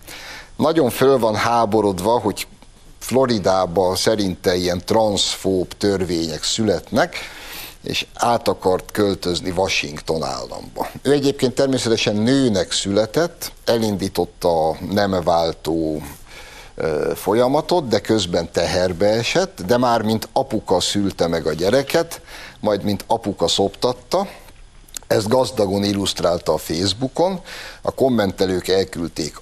nagyon 0.55 0.89
föl 0.89 1.19
van 1.19 1.35
háborodva, 1.35 2.19
hogy 2.19 2.47
Floridában 2.99 3.95
szerinte 3.95 4.55
ilyen 4.55 4.81
transzfób 4.85 5.73
törvények 5.77 6.43
születnek, 6.43 7.15
és 7.83 8.05
át 8.13 8.47
akart 8.47 8.91
költözni 8.91 9.49
Washington 9.49 10.23
államba. 10.23 10.87
Ő 11.01 11.11
egyébként 11.11 11.53
természetesen 11.53 12.15
nőnek 12.15 12.71
született, 12.71 13.51
elindította 13.65 14.69
a 14.69 14.77
nem 14.91 15.23
váltó 15.23 16.01
folyamatot, 17.15 17.87
de 17.87 17.99
közben 17.99 18.51
teherbe 18.51 19.07
esett, 19.07 19.61
de 19.65 19.77
már 19.77 20.01
mint 20.01 20.27
apuka 20.33 20.79
szülte 20.79 21.27
meg 21.27 21.45
a 21.45 21.53
gyereket, 21.53 22.21
majd 22.59 22.83
mint 22.83 23.03
apuka 23.07 23.47
szoptatta, 23.47 24.27
ezt 25.07 25.27
gazdagon 25.27 25.83
illusztrálta 25.83 26.53
a 26.53 26.57
Facebookon, 26.57 27.41
a 27.81 27.91
kommentelők 27.91 28.67
elküldték 28.67 29.41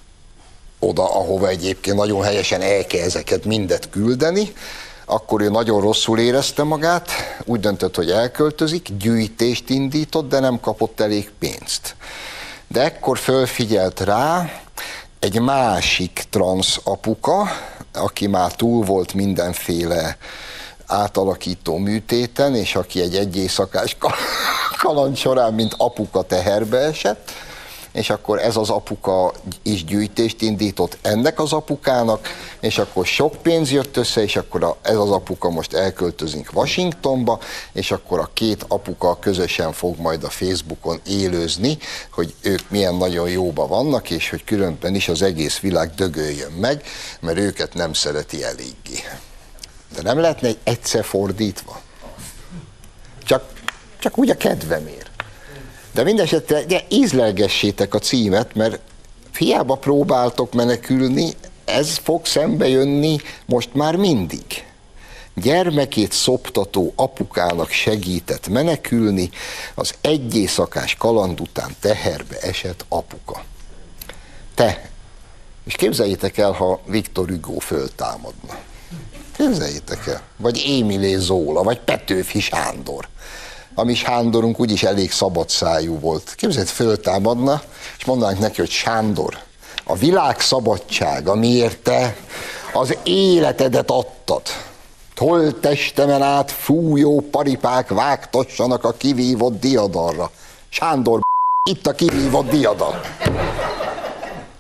oda, 0.79 1.15
ahova 1.15 1.47
egyébként 1.47 1.97
nagyon 1.97 2.23
helyesen 2.23 2.61
el 2.61 2.85
kell 2.85 3.01
ezeket 3.01 3.45
mindet 3.45 3.89
küldeni, 3.89 4.53
akkor 5.09 5.41
ő 5.41 5.49
nagyon 5.49 5.81
rosszul 5.81 6.19
érezte 6.19 6.63
magát, 6.63 7.09
úgy 7.45 7.59
döntött, 7.59 7.95
hogy 7.95 8.11
elköltözik, 8.11 8.89
gyűjtést 8.97 9.69
indított, 9.69 10.29
de 10.29 10.39
nem 10.39 10.59
kapott 10.59 10.99
elég 10.99 11.31
pénzt. 11.39 11.95
De 12.67 12.81
ekkor 12.83 13.17
fölfigyelt 13.17 13.99
rá 13.99 14.49
egy 15.19 15.39
másik 15.39 16.23
transz 16.29 16.79
apuka, 16.83 17.47
aki 17.93 18.27
már 18.27 18.55
túl 18.55 18.85
volt 18.85 19.13
mindenféle 19.13 20.17
átalakító 20.85 21.77
műtéten, 21.77 22.55
és 22.55 22.75
aki 22.75 23.01
egy 23.01 23.15
egyészakás 23.15 23.97
kaland 24.81 25.17
során, 25.17 25.53
mint 25.53 25.75
apuka 25.77 26.21
teherbe 26.21 26.77
esett, 26.77 27.31
és 27.97 28.09
akkor 28.09 28.39
ez 28.39 28.55
az 28.55 28.69
apuka 28.69 29.33
is 29.61 29.85
gyűjtést 29.85 30.41
indított 30.41 30.97
ennek 31.01 31.39
az 31.39 31.53
apukának, 31.53 32.27
és 32.59 32.77
akkor 32.77 33.05
sok 33.05 33.35
pénz 33.41 33.71
jött 33.71 33.97
össze, 33.97 34.21
és 34.21 34.35
akkor 34.35 34.63
a, 34.63 34.77
ez 34.81 34.95
az 34.95 35.11
apuka 35.11 35.49
most 35.49 35.73
elköltözünk 35.73 36.49
Washingtonba, 36.53 37.39
és 37.73 37.91
akkor 37.91 38.19
a 38.19 38.29
két 38.33 38.65
apuka 38.67 39.19
közösen 39.19 39.73
fog 39.73 39.99
majd 39.99 40.23
a 40.23 40.29
Facebookon 40.29 40.99
élőzni, 41.07 41.77
hogy 42.11 42.35
ők 42.41 42.69
milyen 42.69 42.95
nagyon 42.95 43.29
jóba 43.29 43.67
vannak, 43.67 44.09
és 44.09 44.29
hogy 44.29 44.43
különben 44.43 44.95
is 44.95 45.07
az 45.07 45.21
egész 45.21 45.59
világ 45.59 45.89
dögöljön 45.95 46.51
meg, 46.51 46.83
mert 47.19 47.37
őket 47.37 47.73
nem 47.73 47.93
szereti 47.93 48.43
eléggé. 48.43 49.03
De 49.95 50.01
nem 50.01 50.19
lehetne 50.19 50.47
egy 50.47 50.59
egyszer 50.63 51.05
fordítva? 51.05 51.81
Csak, 53.23 53.43
csak 53.99 54.17
úgy 54.17 54.29
a 54.29 54.37
kedvemért. 54.37 55.06
De 55.97 56.03
mindesetre 56.03 56.65
de 56.65 56.85
ízlelgessétek 56.89 57.93
a 57.93 57.99
címet, 57.99 58.55
mert 58.55 58.79
hiába 59.37 59.75
próbáltok 59.75 60.53
menekülni, 60.53 61.33
ez 61.65 61.97
fog 61.97 62.25
szembe 62.25 62.67
jönni 62.67 63.17
most 63.45 63.73
már 63.73 63.95
mindig. 63.95 64.43
Gyermekét 65.33 66.11
szoptató 66.11 66.93
apukának 66.95 67.69
segített 67.69 68.47
menekülni, 68.47 69.29
az 69.75 69.93
egy 70.01 70.35
éjszakás 70.35 70.95
kaland 70.95 71.39
után 71.39 71.75
teherbe 71.79 72.37
esett 72.39 72.85
apuka. 72.87 73.43
Te, 74.55 74.89
és 75.65 75.75
képzeljétek 75.75 76.37
el, 76.37 76.51
ha 76.51 76.79
Viktor 76.85 77.29
Hugo 77.29 77.59
föltámadna. 77.59 78.57
Képzeljétek 79.37 80.07
el. 80.07 80.21
Vagy 80.37 80.63
Émilé 80.65 81.15
Zóla, 81.15 81.63
vagy 81.63 81.79
Petőfi 81.79 82.39
Sándor 82.39 83.07
a 83.79 83.83
mi 83.83 83.93
Sándorunk 83.93 84.59
úgyis 84.59 84.83
elég 84.83 85.11
szabad 85.11 85.49
szájú 85.49 85.99
volt. 85.99 86.33
Képzeld, 86.35 86.67
föltámadna, 86.67 87.61
és 87.97 88.05
mondanánk 88.05 88.39
neki, 88.39 88.59
hogy 88.59 88.69
Sándor, 88.69 89.37
a 89.83 89.95
világ 89.95 90.39
szabadság, 90.39 91.27
amiért 91.27 91.77
te 91.77 92.15
az 92.73 92.97
életedet 93.03 93.91
adtad. 93.91 94.41
Toltestemen 95.13 96.21
át 96.21 96.51
fújó 96.51 97.19
paripák 97.31 97.89
vágtassanak 97.89 98.83
a 98.83 98.93
kivívott 98.93 99.59
diadalra. 99.59 100.31
Sándor, 100.69 101.19
itt 101.69 101.87
a 101.87 101.93
kivívott 101.93 102.49
diadal. 102.49 103.01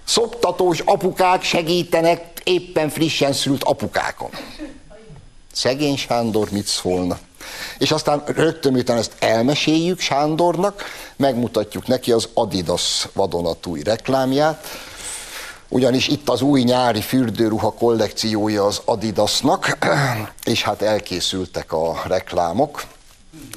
Szoptatós 0.03 0.79
apukák 0.79 1.43
segítenek 1.43 2.41
éppen 2.43 2.89
frissen 2.89 3.33
szült 3.33 3.63
apukákon. 3.63 4.29
Szegény 5.53 5.97
Sándor 5.97 6.47
mit 6.51 6.67
szólna? 6.67 7.17
És 7.77 7.91
aztán 7.91 8.23
rögtön, 8.25 8.73
miután 8.73 8.97
ezt 8.97 9.11
elmeséljük 9.19 9.99
Sándornak, 9.99 10.83
megmutatjuk 11.15 11.87
neki 11.87 12.11
az 12.11 12.29
Adidas 12.33 13.07
vadonatúj 13.13 13.81
reklámját, 13.83 14.65
ugyanis 15.67 16.07
itt 16.07 16.29
az 16.29 16.41
új 16.41 16.61
nyári 16.61 17.01
fürdőruha 17.01 17.71
kollekciója 17.71 18.65
az 18.65 18.81
Adidasnak, 18.85 19.77
és 20.43 20.63
hát 20.63 20.81
elkészültek 20.81 21.71
a 21.71 22.01
reklámok. 22.07 22.83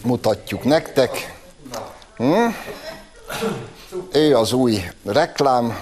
Mutatjuk 0.02 0.64
nektek. 0.64 1.34
Hm? 2.16 2.46
Ő 4.12 4.36
az 4.36 4.52
új 4.52 4.90
reklám, 5.04 5.78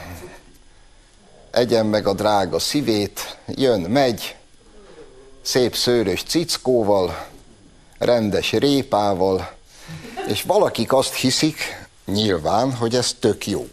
egyen 1.51 1.87
meg 1.87 2.07
a 2.07 2.13
drága 2.13 2.59
szívét, 2.59 3.39
jön, 3.47 3.81
megy, 3.81 4.37
szép 5.43 5.77
szőrös 5.77 6.23
cickóval, 6.23 7.27
rendes 7.99 8.53
répával, 8.53 9.57
és 10.29 10.43
valakik 10.43 10.93
azt 10.93 11.15
hiszik, 11.15 11.87
nyilván, 12.07 12.73
hogy 12.73 12.95
ez 12.95 13.17
tök 13.21 13.47
jó. 13.47 13.69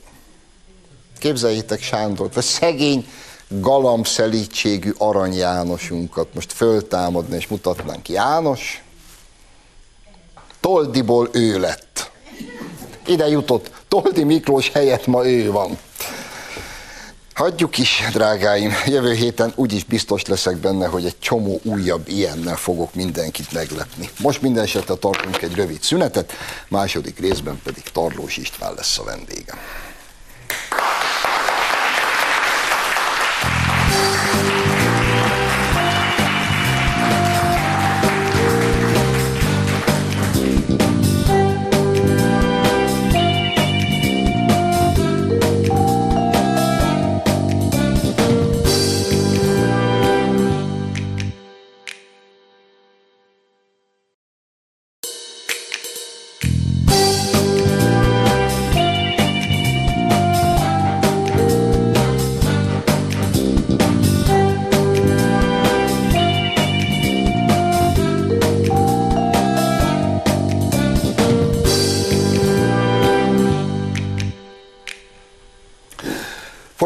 Képzeljétek 1.20 1.82
Sándort, 1.82 2.34
vagy 2.34 2.44
szegény 2.44 3.08
galambszelítségű 3.48 4.92
Arany 4.98 5.34
Jánosunkat 5.34 6.34
most 6.34 6.54
föltámadni 6.54 7.36
és 7.36 7.48
mutatnánk. 7.48 8.10
János, 8.10 8.84
Toldiból 10.60 11.30
ő 11.32 11.60
lett. 11.60 12.12
Ide 13.06 13.28
jutott. 13.28 13.72
Toldi 13.88 14.24
Miklós 14.24 14.70
helyett 14.70 15.06
ma 15.06 15.28
ő 15.28 15.52
van. 15.52 15.78
Hagyjuk 17.36 17.78
is, 17.78 18.04
drágáim, 18.12 18.72
jövő 18.86 19.14
héten 19.14 19.52
úgyis 19.56 19.84
biztos 19.84 20.26
leszek 20.26 20.58
benne, 20.58 20.88
hogy 20.88 21.06
egy 21.06 21.20
csomó 21.20 21.60
újabb 21.64 22.08
ilyennel 22.08 22.56
fogok 22.56 22.94
mindenkit 22.94 23.52
meglepni. 23.52 24.10
Most 24.20 24.42
minden 24.42 24.64
esetre 24.64 24.94
tartunk 24.94 25.42
egy 25.42 25.56
rövid 25.56 25.82
szünetet, 25.82 26.32
második 26.68 27.20
részben 27.20 27.62
pedig 27.64 27.84
Tarlós 27.84 28.38
István 28.38 28.74
lesz 28.74 28.98
a 29.00 29.04
vendégem. 29.04 29.58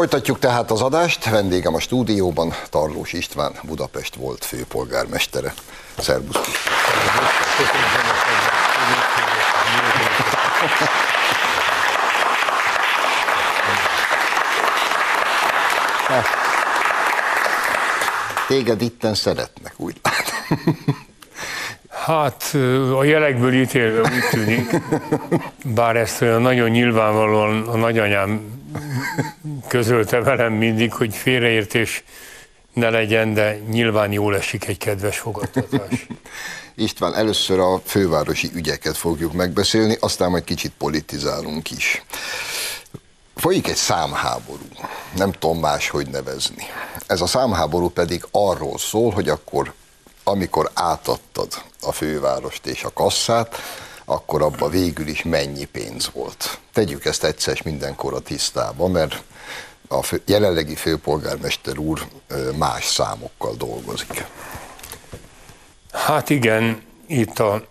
Folytatjuk 0.00 0.38
tehát 0.38 0.70
az 0.70 0.80
adást. 0.82 1.30
Vendégem 1.30 1.74
a 1.74 1.80
stúdióban 1.80 2.54
Tarlós 2.70 3.12
István, 3.12 3.52
Budapest 3.62 4.14
volt 4.14 4.44
főpolgármestere. 4.44 5.54
Szerbusz! 5.98 6.36
Téged 18.46 18.82
itten 18.82 19.14
szeretnek, 19.14 19.72
úgy 19.76 20.00
látom. 20.02 21.06
Hát 22.04 22.54
a 22.96 23.04
jelekből 23.04 23.54
ítélve 23.54 24.00
úgy 24.00 24.28
tűnik, 24.30 24.82
bár 25.64 25.96
ezt 25.96 26.22
olyan 26.22 26.42
nagyon 26.42 26.68
nyilvánvalóan 26.68 27.68
a 27.68 27.76
nagyanyám 27.76 28.40
közölte 29.68 30.20
velem 30.20 30.52
mindig, 30.52 30.92
hogy 30.92 31.14
félreértés 31.14 32.04
ne 32.72 32.90
legyen, 32.90 33.34
de 33.34 33.58
nyilván 33.70 34.12
jól 34.12 34.36
esik 34.36 34.66
egy 34.66 34.78
kedves 34.78 35.18
fogadtatás. 35.18 36.06
István, 36.74 37.14
először 37.14 37.58
a 37.58 37.80
fővárosi 37.84 38.50
ügyeket 38.54 38.96
fogjuk 38.96 39.32
megbeszélni, 39.32 39.96
aztán 40.00 40.30
majd 40.30 40.44
kicsit 40.44 40.72
politizálunk 40.78 41.70
is. 41.70 42.04
Folyik 43.36 43.68
egy 43.68 43.76
számháború, 43.76 44.68
nem 45.16 45.32
tudom 45.32 45.58
máshogy 45.60 46.08
nevezni. 46.08 46.64
Ez 47.06 47.20
a 47.20 47.26
számháború 47.26 47.88
pedig 47.88 48.26
arról 48.30 48.78
szól, 48.78 49.10
hogy 49.10 49.28
akkor 49.28 49.72
amikor 50.30 50.70
átadtad 50.74 51.62
a 51.82 51.92
fővárost 51.92 52.66
és 52.66 52.84
a 52.84 52.92
kasszát, 52.92 53.56
akkor 54.04 54.42
abba 54.42 54.68
végül 54.68 55.06
is 55.06 55.22
mennyi 55.22 55.64
pénz 55.64 56.10
volt. 56.12 56.58
Tegyük 56.72 57.04
ezt 57.04 57.24
egyszer 57.24 57.60
mindenkor 57.64 58.14
a 58.14 58.20
tisztába, 58.20 58.88
mert 58.88 59.22
a 59.88 60.02
fő, 60.02 60.22
jelenlegi 60.26 60.74
főpolgármester 60.74 61.78
úr 61.78 62.06
más 62.58 62.84
számokkal 62.84 63.54
dolgozik. 63.54 64.24
Hát 65.92 66.30
igen, 66.30 66.82
itt 67.06 67.38
a 67.38 67.66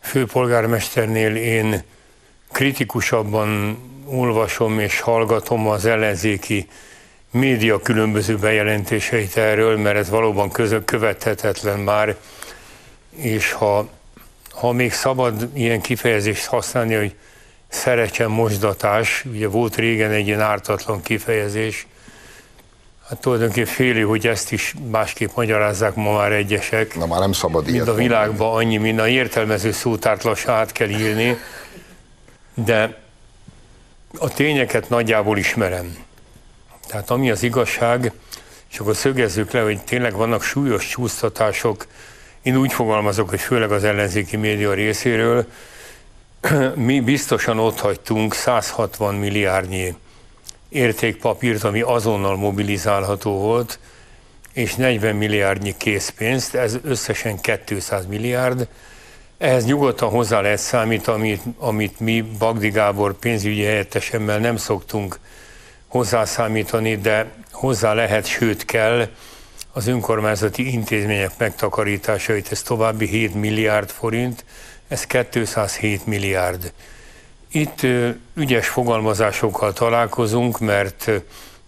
főpolgármesternél 0.00 1.36
én 1.36 1.82
kritikusabban 2.52 3.78
olvasom 4.06 4.78
és 4.78 5.00
hallgatom 5.00 5.68
az 5.68 5.84
ellenzéki 5.84 6.68
média 7.30 7.78
különböző 7.78 8.36
bejelentéseit 8.36 9.36
erről, 9.36 9.76
mert 9.76 9.96
ez 9.96 10.10
valóban 10.10 10.50
közök 10.50 10.84
követhetetlen 10.84 11.78
már, 11.78 12.16
és 13.16 13.52
ha, 13.52 13.88
ha 14.50 14.72
még 14.72 14.92
szabad 14.92 15.48
ilyen 15.54 15.80
kifejezést 15.80 16.46
használni, 16.46 16.94
hogy 16.94 17.14
szerecsen 17.68 18.30
mosdatás, 18.30 19.24
ugye 19.32 19.48
volt 19.48 19.76
régen 19.76 20.10
egy 20.10 20.26
ilyen 20.26 20.40
ártatlan 20.40 21.02
kifejezés, 21.02 21.86
Hát 23.08 23.20
tulajdonképpen 23.20 23.72
félő, 23.72 24.02
hogy 24.02 24.26
ezt 24.26 24.52
is 24.52 24.74
másképp 24.90 25.30
magyarázzák 25.34 25.94
ma 25.94 26.12
már 26.12 26.32
egyesek. 26.32 26.96
Na 26.96 27.06
már 27.06 27.20
nem 27.20 27.32
szabad 27.32 27.70
Mind 27.70 27.88
a 27.88 27.94
világban 27.94 28.54
annyi, 28.54 28.76
mint 28.76 29.00
a 29.00 29.08
értelmező 29.08 29.72
szótárt 29.72 30.22
lassan 30.22 30.54
át 30.54 30.72
kell 30.72 30.88
írni, 30.88 31.36
de 32.54 32.98
a 34.18 34.28
tényeket 34.28 34.88
nagyjából 34.88 35.38
ismerem. 35.38 35.96
Tehát 36.88 37.10
ami 37.10 37.30
az 37.30 37.42
igazság, 37.42 38.12
és 38.70 38.78
akkor 38.78 38.96
szögezzük 38.96 39.50
le, 39.50 39.60
hogy 39.60 39.80
tényleg 39.84 40.14
vannak 40.14 40.42
súlyos 40.42 40.88
csúsztatások, 40.88 41.86
én 42.42 42.56
úgy 42.56 42.72
fogalmazok, 42.72 43.28
hogy 43.28 43.40
főleg 43.40 43.72
az 43.72 43.84
ellenzéki 43.84 44.36
média 44.36 44.72
részéről, 44.72 45.46
mi 46.74 47.00
biztosan 47.00 47.58
ott 47.58 47.78
hagytunk 47.78 48.34
160 48.34 49.14
milliárdnyi 49.14 49.94
értékpapírt, 50.68 51.64
ami 51.64 51.80
azonnal 51.80 52.36
mobilizálható 52.36 53.38
volt, 53.38 53.78
és 54.52 54.74
40 54.74 55.16
milliárdnyi 55.16 55.74
készpénzt, 55.76 56.54
ez 56.54 56.78
összesen 56.82 57.40
200 57.64 58.06
milliárd. 58.06 58.68
Ehhez 59.38 59.64
nyugodtan 59.64 60.08
hozzá 60.08 60.40
lehet 60.40 60.58
számít, 60.58 61.08
amit, 61.08 61.42
amit 61.58 62.00
mi 62.00 62.20
Bagdi 62.38 62.68
Gábor 62.68 63.18
pénzügyi 63.18 63.62
helyettesemmel 63.62 64.38
nem 64.38 64.56
szoktunk 64.56 65.18
hozzászámítani, 65.88 66.96
de 66.96 67.26
hozzá 67.50 67.92
lehet, 67.92 68.26
sőt 68.26 68.64
kell 68.64 69.08
az 69.72 69.86
önkormányzati 69.86 70.72
intézmények 70.72 71.30
megtakarításait, 71.38 72.52
ez 72.52 72.62
további 72.62 73.06
7 73.06 73.34
milliárd 73.34 73.90
forint, 73.90 74.44
ez 74.88 75.06
207 75.06 76.06
milliárd. 76.06 76.72
Itt 77.52 77.80
ügyes 78.34 78.68
fogalmazásokkal 78.68 79.72
találkozunk, 79.72 80.58
mert 80.58 81.10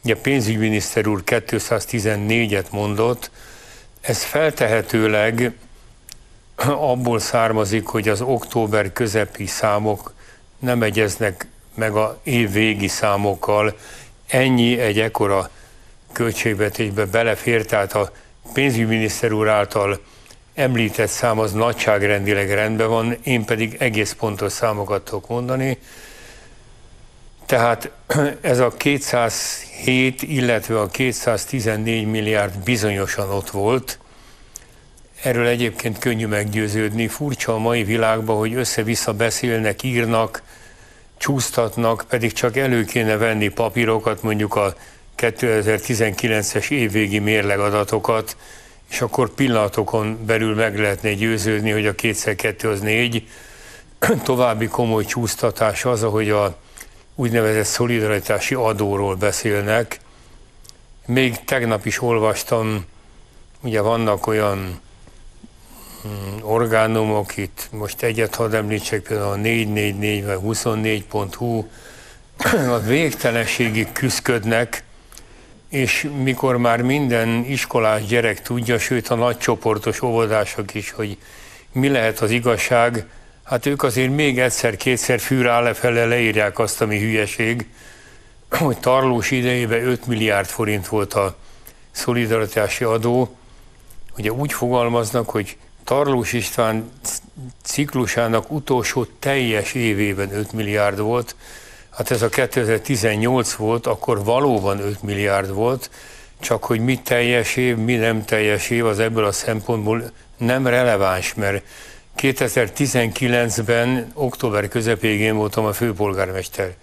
ugye 0.04 0.16
pénzügyminiszter 0.16 1.06
úr 1.06 1.22
214-et 1.26 2.70
mondott, 2.70 3.30
ez 4.00 4.22
feltehetőleg 4.22 5.52
abból 6.66 7.18
származik, 7.18 7.86
hogy 7.86 8.08
az 8.08 8.20
október 8.20 8.92
közepi 8.92 9.46
számok 9.46 10.12
nem 10.58 10.82
egyeznek 10.82 11.46
meg 11.74 11.94
a 11.94 12.20
év 12.22 12.52
végi 12.52 12.88
számokkal. 12.88 13.76
Ennyi 14.30 14.78
egy 14.78 15.00
ekkora 15.00 15.50
költségvetésbe 16.12 17.04
belefér, 17.04 17.66
tehát 17.66 17.92
a 17.92 18.12
pénzügyminiszter 18.52 19.32
úr 19.32 19.48
által 19.48 20.00
említett 20.54 21.08
szám 21.08 21.38
az 21.38 21.52
nagyságrendileg 21.52 22.50
rendben 22.50 22.88
van, 22.88 23.16
én 23.22 23.44
pedig 23.44 23.76
egész 23.78 24.12
pontos 24.12 24.52
számokat 24.52 25.04
tudok 25.04 25.28
mondani. 25.28 25.78
Tehát 27.46 27.90
ez 28.40 28.58
a 28.58 28.68
207, 28.68 30.22
illetve 30.22 30.80
a 30.80 30.86
214 30.86 32.06
milliárd 32.06 32.58
bizonyosan 32.58 33.30
ott 33.30 33.50
volt. 33.50 33.98
Erről 35.22 35.46
egyébként 35.46 35.98
könnyű 35.98 36.26
meggyőződni. 36.26 37.08
Furcsa 37.08 37.54
a 37.54 37.58
mai 37.58 37.84
világban, 37.84 38.36
hogy 38.36 38.54
össze-vissza 38.54 39.12
beszélnek, 39.12 39.82
írnak, 39.82 40.42
csúsztatnak, 41.20 42.04
pedig 42.08 42.32
csak 42.32 42.56
elő 42.56 42.84
kéne 42.84 43.16
venni 43.16 43.48
papírokat, 43.48 44.22
mondjuk 44.22 44.54
a 44.54 44.74
2019-es 45.16 46.70
évvégi 46.70 47.18
mérlegadatokat, 47.18 48.36
és 48.90 49.00
akkor 49.00 49.30
pillanatokon 49.30 50.24
belül 50.26 50.54
meg 50.54 50.78
lehetne 50.78 51.14
győződni, 51.14 51.70
hogy 51.70 51.86
a 51.86 51.94
kétszer 51.94 52.34
kettő 52.34 52.68
az 52.68 52.80
négy. 52.80 53.28
További 54.24 54.66
komoly 54.66 55.04
csúsztatás 55.04 55.84
az, 55.84 56.02
ahogy 56.02 56.30
a 56.30 56.56
úgynevezett 57.14 57.64
szolidaritási 57.64 58.54
adóról 58.54 59.14
beszélnek. 59.14 60.00
Még 61.06 61.44
tegnap 61.44 61.86
is 61.86 62.02
olvastam, 62.02 62.84
ugye 63.60 63.80
vannak 63.80 64.26
olyan 64.26 64.80
orgánumok, 66.42 67.36
itt 67.36 67.68
most 67.72 68.02
egyet 68.02 68.34
hadd 68.34 68.54
említsek, 68.54 69.00
például 69.02 69.30
a 69.30 69.36
444 69.36 70.24
vagy 70.24 70.38
24.hu, 70.44 71.64
a 72.76 72.78
végtelenségig 72.78 73.92
küzdködnek, 73.92 74.84
és 75.68 76.08
mikor 76.22 76.56
már 76.56 76.82
minden 76.82 77.44
iskolás 77.44 78.04
gyerek 78.04 78.42
tudja, 78.42 78.78
sőt 78.78 79.08
a 79.08 79.14
nagycsoportos 79.14 80.02
óvodások 80.02 80.74
is, 80.74 80.90
hogy 80.90 81.18
mi 81.72 81.88
lehet 81.88 82.20
az 82.20 82.30
igazság, 82.30 83.06
hát 83.42 83.66
ők 83.66 83.82
azért 83.82 84.14
még 84.14 84.38
egyszer-kétszer 84.38 85.20
fűrá 85.20 85.60
lefele 85.60 86.04
leírják 86.06 86.58
azt, 86.58 86.80
ami 86.80 86.98
hülyeség, 86.98 87.66
hogy 88.50 88.78
tarlós 88.78 89.30
idejében 89.30 89.86
5 89.86 90.06
milliárd 90.06 90.46
forint 90.46 90.86
volt 90.86 91.14
a 91.14 91.36
szolidaritási 91.90 92.84
adó. 92.84 93.36
Ugye 94.18 94.32
úgy 94.32 94.52
fogalmaznak, 94.52 95.30
hogy 95.30 95.56
Tarlós 95.90 96.32
István 96.32 96.90
ciklusának 97.62 98.50
utolsó 98.50 99.04
teljes 99.18 99.74
évében 99.74 100.34
5 100.34 100.52
milliárd 100.52 100.98
volt, 100.98 101.36
Hát 101.90 102.10
ez 102.10 102.22
a 102.22 102.28
2018 102.28 103.52
volt, 103.52 103.86
akkor 103.86 104.24
valóban 104.24 104.80
5 104.80 105.02
milliárd 105.02 105.52
volt, 105.52 105.90
csak 106.40 106.64
hogy 106.64 106.80
mi 106.80 107.00
teljes 107.00 107.56
év, 107.56 107.76
mi 107.76 107.94
nem 107.94 108.24
teljes 108.24 108.70
év, 108.70 108.86
az 108.86 108.98
ebből 108.98 109.24
a 109.24 109.32
szempontból 109.32 110.10
nem 110.36 110.66
releváns, 110.66 111.34
mert 111.34 111.64
2019-ben, 112.16 114.10
október 114.14 114.68
közepégén 114.68 115.36
voltam 115.36 115.64
a 115.64 115.72
főpolgármester. 115.72 116.74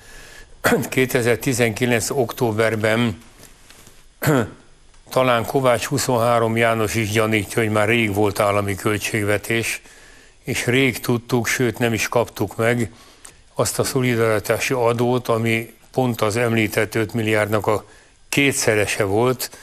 2019. 0.89 2.09
októberben 2.09 3.21
talán 5.09 5.45
Kovács 5.45 5.85
23 5.85 6.57
János 6.57 6.95
is 6.95 7.11
gyanítja, 7.11 7.61
hogy 7.61 7.71
már 7.71 7.87
rég 7.87 8.13
volt 8.13 8.39
állami 8.39 8.75
költségvetés, 8.75 9.81
és 10.43 10.65
rég 10.65 10.99
tudtuk, 10.99 11.47
sőt 11.47 11.79
nem 11.79 11.93
is 11.93 12.07
kaptuk 12.07 12.55
meg, 12.55 12.91
azt 13.53 13.79
a 13.79 13.83
szolidaritási 13.83 14.73
adót, 14.73 15.27
ami 15.27 15.73
pont 15.91 16.21
az 16.21 16.37
említett 16.37 16.95
5 16.95 17.13
milliárdnak 17.13 17.67
a 17.67 17.85
kétszerese 18.29 19.03
volt, 19.03 19.57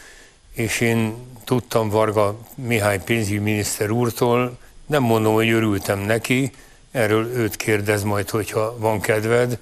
és 0.52 0.80
én 0.80 1.14
tudtam 1.44 1.88
Varga 1.88 2.38
Mihály 2.54 3.02
pénzügyminiszter 3.04 3.90
úrtól, 3.90 4.58
nem 4.86 5.02
mondom, 5.02 5.34
hogy 5.34 5.50
örültem 5.50 5.98
neki, 5.98 6.52
erről 6.90 7.26
őt 7.26 7.56
kérdez 7.56 8.02
majd, 8.02 8.30
hogyha 8.30 8.78
van 8.78 9.00
kedved, 9.00 9.58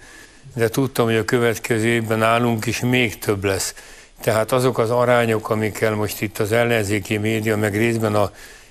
de 0.55 0.69
tudtam, 0.69 1.05
hogy 1.05 1.17
a 1.17 1.25
következő 1.25 1.87
évben 1.87 2.23
állunk 2.23 2.67
is 2.67 2.81
még 2.81 3.19
több 3.19 3.45
lesz. 3.45 3.75
Tehát 4.23 4.53
azok 4.53 4.79
az 4.79 4.91
arányok, 4.91 5.51
amikkel 5.51 5.95
most 5.95 6.21
itt 6.21 6.39
az 6.39 6.53
ellenzéki 6.53 7.17
média, 7.17 7.57
meg 7.57 7.77
részben 7.77 8.15
a 8.15 8.31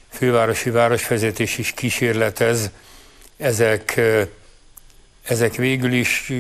fővárosi 0.10 0.70
városvezetés 0.70 1.58
is 1.58 1.72
kísérletez, 1.72 2.70
ezek 3.38 4.02
ezek 5.28 5.56
végül 5.56 5.94
is 5.94 6.34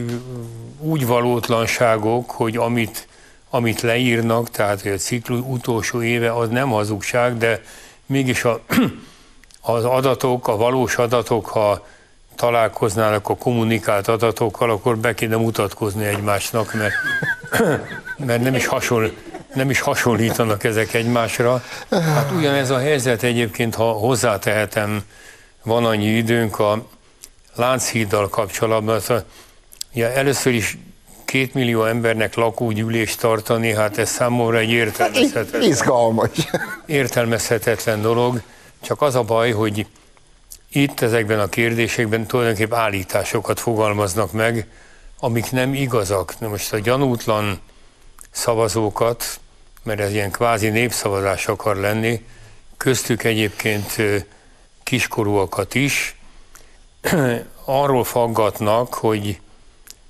úgy 0.79 1.05
valótlanságok, 1.05 2.31
hogy 2.31 2.57
amit, 2.57 3.07
amit 3.49 3.81
leírnak, 3.81 4.49
tehát 4.49 4.81
hogy 4.81 4.91
a 4.91 4.97
ciklus 4.97 5.39
utolsó 5.47 6.01
éve 6.01 6.35
az 6.35 6.49
nem 6.49 6.69
hazugság, 6.69 7.37
de 7.37 7.61
mégis 8.05 8.43
a, 8.43 8.61
az 9.61 9.85
adatok, 9.85 10.47
a 10.47 10.55
valós 10.55 10.97
adatok, 10.97 11.45
ha 11.45 11.85
találkoznának 12.35 13.29
a 13.29 13.35
kommunikált 13.35 14.07
adatokkal, 14.07 14.69
akkor 14.69 14.97
be 14.97 15.13
kéne 15.13 15.35
mutatkozni 15.35 16.05
egymásnak, 16.05 16.73
mert, 16.73 16.93
mert 18.25 18.41
nem, 18.41 18.55
is 18.55 18.65
hasonl, 18.65 19.11
nem 19.53 19.69
is 19.69 19.79
hasonlítanak 19.79 20.63
ezek 20.63 20.93
egymásra. 20.93 21.63
Hát 21.89 22.31
ugyanez 22.31 22.69
a 22.69 22.79
helyzet 22.79 23.23
egyébként, 23.23 23.75
ha 23.75 23.91
hozzátehetem, 23.91 25.03
van 25.63 25.85
annyi 25.85 26.15
időnk, 26.15 26.59
a, 26.59 26.87
Lánchíddal 27.55 28.29
kapcsolatban, 28.29 28.95
az 28.95 29.13
ja, 29.93 30.11
először 30.11 30.53
is 30.53 30.77
két 31.25 31.53
millió 31.53 31.85
embernek 31.85 32.35
lakógyűlést 32.35 33.19
tartani, 33.19 33.73
hát 33.73 33.97
ez 33.97 34.09
számomra 34.09 34.57
egy 34.57 34.69
értelmezhetetlen, 34.69 35.61
Izgalmas. 35.61 36.29
értelmezhetetlen 36.85 38.01
dolog, 38.01 38.41
csak 38.81 39.01
az 39.01 39.15
a 39.15 39.23
baj, 39.23 39.51
hogy 39.51 39.85
itt 40.71 41.01
ezekben 41.01 41.39
a 41.39 41.47
kérdésekben 41.47 42.25
tulajdonképpen 42.25 42.79
állításokat 42.79 43.59
fogalmaznak 43.59 44.31
meg, 44.31 44.67
amik 45.19 45.51
nem 45.51 45.73
igazak. 45.73 46.39
Na 46.39 46.47
most 46.47 46.73
a 46.73 46.79
gyanútlan 46.79 47.59
szavazókat, 48.31 49.39
mert 49.83 49.99
ez 49.99 50.11
ilyen 50.11 50.31
kvázi 50.31 50.69
népszavazás 50.69 51.47
akar 51.47 51.75
lenni, 51.75 52.25
köztük 52.77 53.23
egyébként 53.23 53.95
kiskorúakat 54.83 55.75
is, 55.75 56.15
arról 57.65 58.03
faggatnak, 58.03 58.93
hogy 58.93 59.39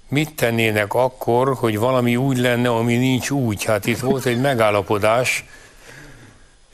mit 0.08 0.36
tennének 0.36 0.94
akkor, 0.94 1.56
hogy 1.56 1.78
valami 1.78 2.16
úgy 2.16 2.38
lenne, 2.38 2.70
ami 2.70 2.96
nincs 2.96 3.30
úgy. 3.30 3.64
Hát 3.64 3.86
itt 3.86 4.00
volt 4.00 4.26
egy 4.26 4.42
megállapodás, 4.42 5.46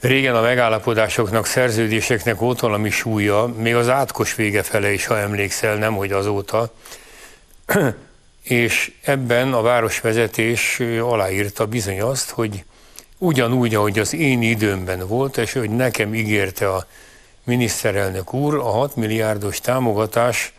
Régen 0.00 0.34
a 0.34 0.40
megállapodásoknak, 0.40 1.46
szerződéseknek 1.46 2.38
volt 2.38 2.60
valami 2.60 2.90
súlya, 2.90 3.46
még 3.56 3.74
az 3.74 3.88
átkos 3.88 4.34
vége 4.34 4.62
fele 4.62 4.92
is, 4.92 5.06
ha 5.06 5.18
emlékszel, 5.18 5.76
nem 5.76 5.94
hogy 5.94 6.12
azóta. 6.12 6.70
És 8.48 8.92
ebben 9.02 9.52
a 9.52 9.62
városvezetés 9.62 10.80
aláírta 11.00 11.66
bizony 11.66 12.00
azt, 12.00 12.30
hogy 12.30 12.64
ugyanúgy, 13.18 13.74
ahogy 13.74 13.98
az 13.98 14.14
én 14.14 14.42
időmben 14.42 15.06
volt, 15.06 15.36
és 15.36 15.52
hogy 15.52 15.70
nekem 15.70 16.14
ígérte 16.14 16.72
a 16.72 16.86
miniszterelnök 17.44 18.32
úr, 18.32 18.54
a 18.54 18.70
6 18.70 18.96
milliárdos 18.96 19.60
támogatás 19.60 20.52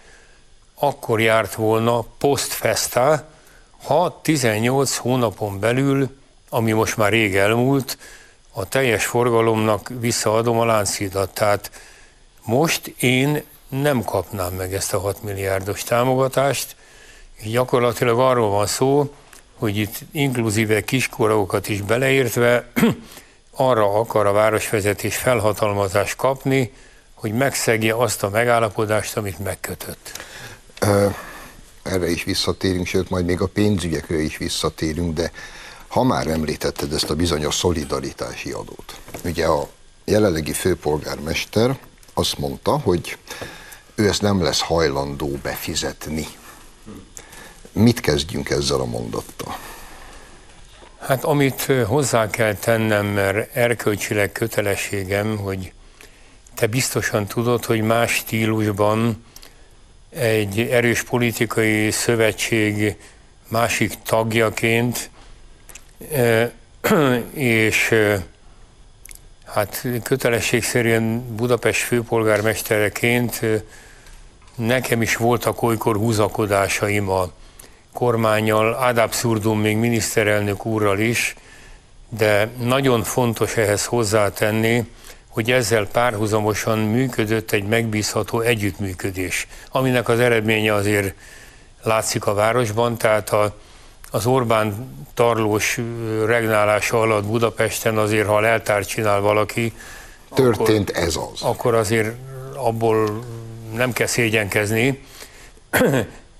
akkor 0.75 1.21
járt 1.21 1.54
volna 1.54 2.06
postfesta, 2.17 3.28
ha 3.84 4.19
18 4.21 4.95
hónapon 4.95 5.60
belül, 5.60 6.17
ami 6.49 6.71
most 6.71 6.97
már 6.97 7.12
rég 7.12 7.36
elmúlt, 7.36 7.97
a 8.52 8.67
teljes 8.67 9.06
forgalomnak 9.06 9.91
visszaadom 9.99 10.60
a 10.60 10.65
láncidat. 10.65 11.34
Tehát 11.34 11.71
most 12.43 12.88
én 12.99 13.43
nem 13.69 14.04
kapnám 14.04 14.54
meg 14.54 14.73
ezt 14.73 14.93
a 14.93 14.99
6 14.99 15.23
milliárdos 15.23 15.84
támogatást, 15.84 16.75
gyakorlatilag 17.43 18.19
arról 18.19 18.49
van 18.49 18.67
szó, 18.67 19.13
hogy 19.58 19.78
itt 19.78 19.95
inkluzíve 20.12 20.82
kiskoragokat 20.82 21.69
is 21.69 21.82
beleértve 21.82 22.71
arra 23.52 23.93
akar 23.93 24.25
a 24.25 24.32
városvezetés 24.32 25.15
felhatalmazást 25.15 26.15
kapni, 26.15 26.71
hogy 27.13 27.34
megszegje 27.34 27.95
azt 27.95 28.23
a 28.23 28.30
megállapodást, 28.30 29.17
amit 29.17 29.39
megkötött. 29.39 30.12
Erre 31.84 32.10
is 32.10 32.23
visszatérünk, 32.23 32.86
sőt 32.86 33.10
majd 33.10 33.25
még 33.25 33.41
a 33.41 33.47
pénzügyekre 33.47 34.21
is 34.21 34.38
visszatérünk, 34.38 35.13
de 35.13 35.32
ha 35.88 36.04
már 36.04 36.28
említetted 36.28 36.93
ezt 36.93 37.10
a 37.10 37.15
bizonyos 37.15 37.56
szolidaritási 37.56 38.52
adót, 38.52 38.99
ugye 39.23 39.45
a 39.45 39.69
jelenlegi 40.06 40.54
főpolgármester 40.54 41.78
azt 42.13 42.38
mondta, 42.38 42.78
hogy 42.78 43.17
ő 43.95 44.08
ezt 44.08 44.21
nem 44.21 44.43
lesz 44.43 44.62
hajlandó 44.62 45.39
befizetni. 45.43 46.28
Mit 47.71 47.99
kezdjünk 47.99 48.49
ezzel 48.49 48.79
a 48.79 48.86
mondattal? 48.86 49.58
Hát 50.99 51.23
amit 51.23 51.62
hozzá 51.86 52.29
kell 52.29 52.53
tennem, 52.53 53.05
mert 53.05 53.55
erkölcsileg 53.55 54.32
kötelességem, 54.32 55.38
hogy 55.38 55.71
te 56.55 56.67
biztosan 56.67 57.25
tudod, 57.25 57.65
hogy 57.65 57.82
más 57.82 58.13
stílusban 58.13 59.25
egy 60.10 60.60
erős 60.60 61.03
politikai 61.03 61.91
szövetség 61.91 62.95
másik 63.47 63.93
tagjaként 64.03 65.10
és 67.34 67.95
hát 69.45 69.86
kötelességszerűen 70.03 71.36
Budapest 71.36 71.82
főpolgármestereként 71.82 73.41
nekem 74.55 75.01
is 75.01 75.15
voltak 75.15 75.62
olykor 75.62 75.95
húzakodásaim 75.95 77.10
a 77.10 77.32
kormányjal, 77.93 78.73
ad 78.73 78.97
abszurdum 78.97 79.60
még 79.60 79.78
miniszterelnök 79.78 80.65
úrral 80.65 80.99
is, 80.99 81.36
de 82.10 82.49
nagyon 82.60 83.04
fontos 83.04 83.58
ehhez 83.58 83.86
hozzátenni, 83.86 84.91
hogy 85.28 85.52
ezzel 85.52 85.88
párhuzamosan 85.88 86.80
működött 86.80 87.52
egy 87.52 87.63
megbízható 87.63 88.39
együttműködés, 88.39 89.47
aminek 89.71 90.10
az 90.10 90.19
eredménye 90.19 90.73
azért 90.73 91.13
látszik 91.84 92.25
a 92.25 92.34
városban, 92.34 92.97
tehát 92.97 93.30
a 93.30 93.56
az 94.12 94.25
Orbán 94.25 94.95
tarlós 95.13 95.80
regnálása 96.25 97.02
alatt 97.02 97.25
Budapesten 97.25 97.97
azért, 97.97 98.28
ha 98.28 98.39
leltárt 98.39 98.88
csinál 98.88 99.19
valaki, 99.19 99.73
Történt 100.34 100.89
akkor, 100.89 101.04
ez 101.04 101.15
az. 101.15 101.41
Akkor 101.41 101.75
azért 101.75 102.15
abból 102.56 103.23
nem 103.73 103.93
kell 103.93 104.08
szégyenkezni. 104.08 105.04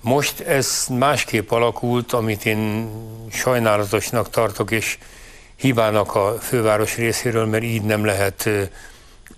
Most 0.00 0.40
ez 0.40 0.86
másképp 0.98 1.50
alakult, 1.50 2.12
amit 2.12 2.46
én 2.46 2.90
sajnálatosnak 3.30 4.30
tartok, 4.30 4.70
és 4.70 4.98
hibának 5.56 6.14
a 6.14 6.36
főváros 6.40 6.96
részéről, 6.96 7.46
mert 7.46 7.62
így 7.62 7.82
nem 7.82 8.04
lehet, 8.04 8.48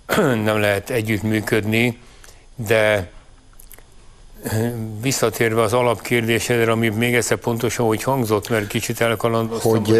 nem 0.49 0.59
lehet 0.59 0.89
együttműködni, 0.89 1.97
de 2.55 3.11
Visszatérve 5.01 5.61
az 5.61 5.73
alapkérdésedre, 5.73 6.71
ami 6.71 6.89
még 6.89 7.15
egyszer 7.15 7.37
pontosan, 7.37 7.85
hogy 7.85 8.03
hangzott, 8.03 8.49
mert 8.49 8.67
kicsit 8.67 9.01
elkalandoztam. 9.01 9.71
Hogy 9.71 9.99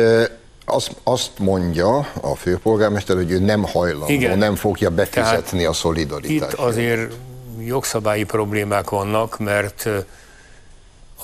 azt, 0.66 0.96
azt 1.04 1.32
mondja 1.40 1.98
a 2.22 2.36
főpolgármester, 2.36 3.16
hogy 3.16 3.32
ő 3.32 3.40
nem 3.40 3.64
hajlandó, 3.64 4.08
Igen. 4.08 4.38
nem 4.38 4.56
fogja 4.56 4.90
befizetni 4.90 5.58
Tehát 5.58 5.70
a 5.70 5.74
szolidaritást. 5.74 6.52
Itt 6.52 6.60
azért 6.60 7.14
jogszabályi 7.60 8.24
problémák 8.24 8.90
vannak, 8.90 9.40
mert 9.40 9.90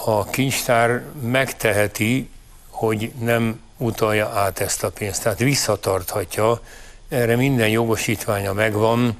a 0.05 0.25
kincstár 0.25 1.03
megteheti, 1.21 2.29
hogy 2.69 3.11
nem 3.19 3.59
utalja 3.77 4.27
át 4.27 4.59
ezt 4.59 4.83
a 4.83 4.89
pénzt, 4.89 5.23
tehát 5.23 5.39
visszatarthatja, 5.39 6.61
erre 7.09 7.35
minden 7.35 7.69
jogosítványa 7.69 8.53
megvan, 8.53 9.17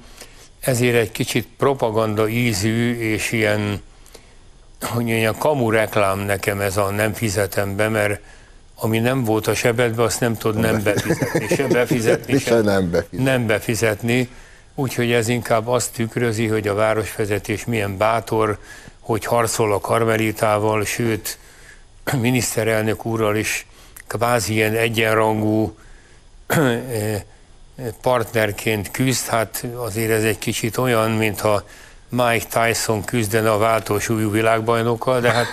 ezért 0.60 0.96
egy 0.96 1.12
kicsit 1.12 1.48
propaganda 1.58 2.28
ízű 2.28 3.00
és 3.00 3.32
ilyen 3.32 3.82
hogy 4.82 5.06
mondjam, 5.06 5.38
kamu 5.38 5.70
reklám 5.70 6.20
nekem 6.20 6.62
ez 6.62 6.78
a 6.78 6.90
nem 6.90 7.14
fizetem 7.14 7.76
be, 7.76 7.90
mert 7.90 8.22
ami 8.76 9.00
nem 9.00 9.24
volt 9.24 9.48
a 9.48 9.56
sebedbe, 9.56 10.04
azt 10.04 10.20
nem 10.20 10.36
tud 10.36 10.56
nem 10.56 10.84
befizetni, 10.84 11.48
se 11.48 11.68
befizetni, 11.68 12.38
se, 12.38 12.50
se 12.50 12.62
nem 12.62 12.90
befizetni. 12.90 13.24
Nem 13.24 13.48
befizetni. 13.48 14.30
Úgyhogy 14.76 15.12
ez 15.12 15.28
inkább 15.28 15.68
azt 15.68 15.94
tükrözi, 15.94 16.48
hogy 16.48 16.68
a 16.68 16.74
városvezetés 16.74 17.66
milyen 17.66 17.98
bátor, 17.98 18.60
hogy 19.10 19.26
harcol 19.26 19.74
a 19.74 19.80
karmelitával, 19.80 20.86
sőt, 20.86 21.38
miniszterelnök 22.22 23.06
úrral 23.06 23.36
is 23.36 23.66
kvázi 24.08 24.54
ilyen 24.54 24.76
egyenrangú 24.76 25.78
eh, 26.48 27.24
partnerként 28.02 28.92
küzd, 28.92 29.28
hát 29.28 29.66
azért 29.76 30.12
ez 30.12 30.24
egy 30.24 30.38
kicsit 30.38 30.78
olyan, 30.78 31.12
mintha 31.12 31.64
Mike 32.10 32.46
Tyson 32.46 33.04
küzdene 33.04 33.52
a 33.52 33.58
váltós 33.58 34.10
új 34.10 34.30
világbajnokkal, 34.30 35.20
de 35.20 35.32
hát 35.32 35.48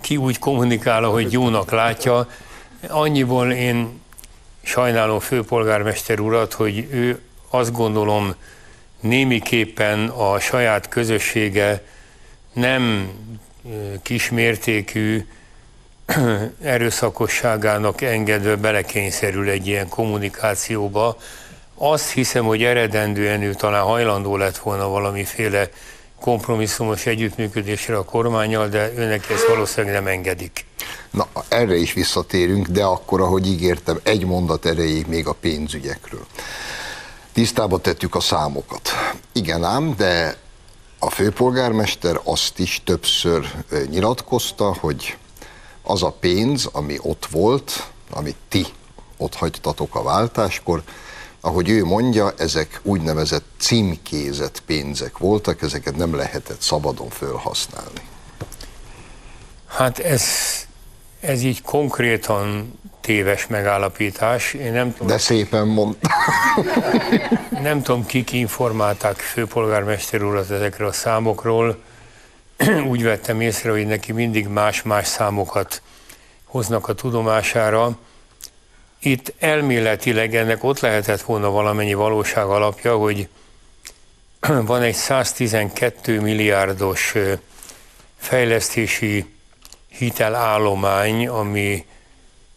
ki 0.00 0.16
úgy 0.16 0.38
kommunikál, 0.38 1.02
hogy 1.02 1.32
jónak 1.32 1.70
látja. 1.70 2.28
Annyiból 2.88 3.52
én 3.52 4.00
sajnálom 4.62 5.20
főpolgármester 5.20 6.20
urat, 6.20 6.52
hogy 6.52 6.88
ő 6.90 7.20
azt 7.50 7.72
gondolom 7.72 8.34
némiképpen 9.00 10.08
a 10.08 10.40
saját 10.40 10.88
közössége 10.88 11.82
nem 12.52 13.10
kismértékű 14.02 15.26
erőszakosságának 16.62 18.00
engedve 18.00 18.56
belekényszerül 18.56 19.48
egy 19.48 19.66
ilyen 19.66 19.88
kommunikációba. 19.88 21.16
Azt 21.74 22.10
hiszem, 22.10 22.44
hogy 22.44 22.62
eredendően 22.62 23.42
ő 23.42 23.54
talán 23.54 23.82
hajlandó 23.82 24.36
lett 24.36 24.58
volna 24.58 24.88
valamiféle 24.88 25.68
kompromisszumos 26.20 27.06
együttműködésre 27.06 27.96
a 27.96 28.04
kormányjal, 28.04 28.68
de 28.68 28.92
őnek 28.96 29.30
ezt 29.30 29.46
valószínűleg 29.46 29.94
nem 29.94 30.06
engedik. 30.06 30.64
Na, 31.10 31.26
erre 31.48 31.76
is 31.76 31.92
visszatérünk, 31.92 32.66
de 32.66 32.82
akkor, 32.82 33.20
ahogy 33.20 33.46
ígértem, 33.46 34.00
egy 34.02 34.24
mondat 34.24 34.66
erejéig 34.66 35.06
még 35.06 35.26
a 35.26 35.32
pénzügyekről. 35.32 36.26
Tisztába 37.32 37.78
tettük 37.78 38.14
a 38.14 38.20
számokat. 38.20 38.88
Igen 39.32 39.64
ám, 39.64 39.94
de 39.96 40.36
a 41.04 41.10
főpolgármester 41.10 42.20
azt 42.24 42.58
is 42.58 42.80
többször 42.84 43.64
nyilatkozta, 43.90 44.74
hogy 44.80 45.16
az 45.82 46.02
a 46.02 46.10
pénz, 46.10 46.68
ami 46.72 46.98
ott 47.00 47.26
volt, 47.26 47.90
amit 48.10 48.36
ti 48.48 48.66
ott 49.16 49.34
hagytatok 49.34 49.94
a 49.94 50.02
váltáskor, 50.02 50.82
ahogy 51.40 51.68
ő 51.68 51.84
mondja, 51.84 52.32
ezek 52.36 52.80
úgynevezett 52.82 53.44
címkézett 53.58 54.62
pénzek 54.66 55.18
voltak, 55.18 55.62
ezeket 55.62 55.96
nem 55.96 56.14
lehetett 56.14 56.60
szabadon 56.60 57.08
felhasználni. 57.08 58.08
Hát 59.66 59.98
ez, 59.98 60.24
ez 61.20 61.42
így 61.42 61.62
konkrétan 61.62 62.72
téves 63.02 63.46
megállapítás. 63.46 64.52
Én 64.54 64.72
nem 64.72 64.92
tudom, 64.92 65.06
De 65.06 65.18
szépen 65.18 65.66
mondta. 65.66 66.08
Nem 67.62 67.82
tudom, 67.82 68.06
kik 68.06 68.32
informálták 68.32 69.16
főpolgármester 69.16 70.22
urat 70.22 70.50
ezekről 70.50 70.88
a 70.88 70.92
számokról. 70.92 71.78
Úgy 72.90 73.02
vettem 73.02 73.40
észre, 73.40 73.70
hogy 73.70 73.86
neki 73.86 74.12
mindig 74.12 74.46
más-más 74.46 75.06
számokat 75.06 75.82
hoznak 76.44 76.88
a 76.88 76.94
tudomására 76.94 77.96
itt 79.04 79.34
elméletileg 79.38 80.34
ennek 80.34 80.64
ott 80.64 80.80
lehetett 80.80 81.20
volna 81.20 81.50
valamennyi 81.50 81.94
valóság 81.94 82.44
alapja, 82.44 82.96
hogy 82.96 83.28
van 84.70 84.82
egy 84.82 84.94
112 84.94 86.20
milliárdos 86.20 87.14
fejlesztési 88.16 89.34
hitelállomány, 89.88 91.28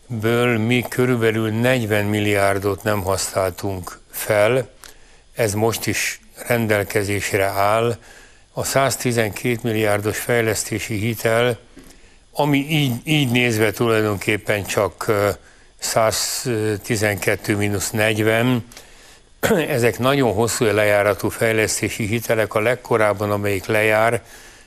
amiből 0.10 0.58
mi 0.58 0.86
körülbelül 0.90 1.52
40 1.52 2.06
milliárdot 2.06 2.84
nem 2.84 3.02
használtunk 3.04 4.00
fel. 4.12 4.70
Ez 5.36 5.54
most 5.54 5.88
is 5.88 6.20
rendelkezésre 6.48 7.44
áll. 7.44 7.98
A 8.54 8.64
112 8.64 9.60
milliárdos 9.64 10.18
fejlesztési 10.18 10.96
hitel, 10.96 11.58
ami 12.32 12.58
így, 12.58 12.94
így 13.04 13.32
nézve 13.32 13.72
tulajdonképpen 13.72 14.66
csak 14.66 15.12
112 15.78 17.56
mínusz 17.56 17.90
40, 17.90 18.66
ezek 19.68 20.00
nagyon 20.00 20.34
hosszú 20.34 20.66
lejáratú 20.66 21.30
fejlesztési 21.30 22.06
hitelek, 22.06 22.54
a 22.54 22.60
legkorábban, 22.60 23.32
amelyik 23.32 23.66
lejár, 23.66 24.24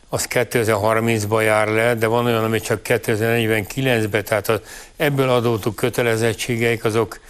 az 0.09 0.27
2030-ban 0.31 1.42
jár 1.42 1.68
le, 1.68 1.94
de 1.94 2.07
van 2.07 2.27
olyan, 2.27 2.44
ami 2.44 2.61
csak 2.61 2.81
2049-ben, 2.85 4.25
tehát 4.25 4.49
az 4.49 4.61
ebből 4.97 5.29
adódó 5.29 5.71
kötelezettségeik 5.71 6.85
azok 6.85 7.21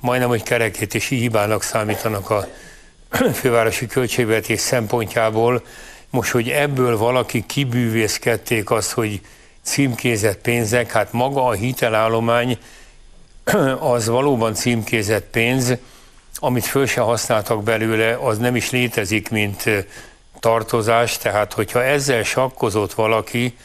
majdnem, 0.00 0.28
hogy 0.28 0.42
kerekítési 0.42 1.16
hibának 1.16 1.62
számítanak 1.62 2.30
a 2.30 2.46
fővárosi 3.40 3.86
költségvetés 3.86 4.60
szempontjából. 4.60 5.62
Most, 6.10 6.30
hogy 6.30 6.48
ebből 6.48 6.98
valaki 6.98 7.44
kibűvészkedték 7.46 8.70
azt, 8.70 8.90
hogy 8.90 9.20
címkézett 9.62 10.38
pénzek, 10.38 10.92
hát 10.92 11.12
maga 11.12 11.46
a 11.46 11.52
hitelállomány 11.52 12.58
az 13.94 14.06
valóban 14.06 14.54
címkézett 14.54 15.26
pénz, 15.30 15.74
amit 16.38 16.64
föl 16.64 16.86
se 16.86 17.00
használtak 17.00 17.62
belőle, 17.62 18.16
az 18.20 18.38
nem 18.38 18.56
is 18.56 18.70
létezik, 18.70 19.30
mint 19.30 19.64
tartozás, 20.42 21.18
tehát 21.18 21.52
hogyha 21.52 21.84
ezzel 21.84 22.22
sakkozott 22.22 22.92
valaki, 22.92 23.56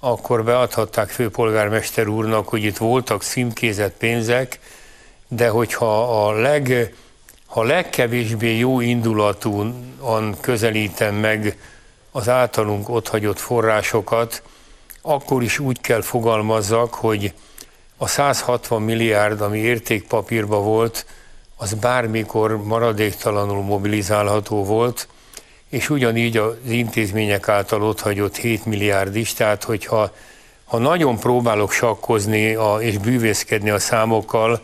akkor 0.00 0.44
beadhatták 0.44 1.08
főpolgármester 1.08 2.06
úrnak, 2.06 2.48
hogy 2.48 2.62
itt 2.64 2.76
voltak 2.76 3.22
címkézett 3.22 3.96
pénzek, 3.96 4.58
de 5.28 5.48
hogyha 5.48 6.26
a 6.26 6.32
leg, 6.32 6.94
ha 7.46 7.62
legkevésbé 7.62 8.58
jó 8.58 8.80
indulatúan 8.80 10.36
közelítem 10.40 11.14
meg 11.14 11.58
az 12.10 12.28
általunk 12.28 12.88
otthagyott 12.88 13.38
forrásokat, 13.38 14.42
akkor 15.02 15.42
is 15.42 15.58
úgy 15.58 15.80
kell 15.80 16.02
fogalmazzak, 16.02 16.94
hogy 16.94 17.32
a 17.96 18.06
160 18.06 18.82
milliárd, 18.82 19.40
ami 19.40 19.58
értékpapírban 19.58 20.64
volt, 20.64 21.06
az 21.56 21.74
bármikor 21.74 22.64
maradéktalanul 22.64 23.62
mobilizálható 23.62 24.64
volt, 24.64 25.08
és 25.70 25.90
ugyanígy 25.90 26.36
az 26.36 26.70
intézmények 26.70 27.48
által 27.48 27.82
ott 27.82 28.00
hagyott 28.00 28.36
7 28.36 28.64
milliárd 28.64 29.16
is, 29.16 29.32
tehát 29.32 29.64
hogyha 29.64 30.12
ha 30.64 30.78
nagyon 30.78 31.18
próbálok 31.18 31.72
sakkozni 31.72 32.54
a, 32.54 32.76
és 32.80 32.98
bűvészkedni 32.98 33.70
a 33.70 33.78
számokkal, 33.78 34.60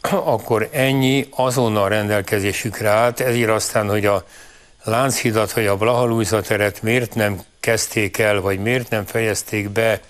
akkor 0.34 0.68
ennyi 0.72 1.28
azonnal 1.30 1.88
rendelkezésükre 1.88 2.88
állt, 2.88 3.20
ezért 3.20 3.50
aztán, 3.50 3.88
hogy 3.88 4.06
a 4.06 4.24
Lánchidat 4.84 5.52
vagy 5.52 5.66
a 5.66 5.76
Blahalújza 5.76 6.40
teret 6.40 6.82
miért 6.82 7.14
nem 7.14 7.40
kezdték 7.60 8.18
el, 8.18 8.40
vagy 8.40 8.58
miért 8.58 8.90
nem 8.90 9.04
fejezték 9.04 9.68
be 9.68 10.00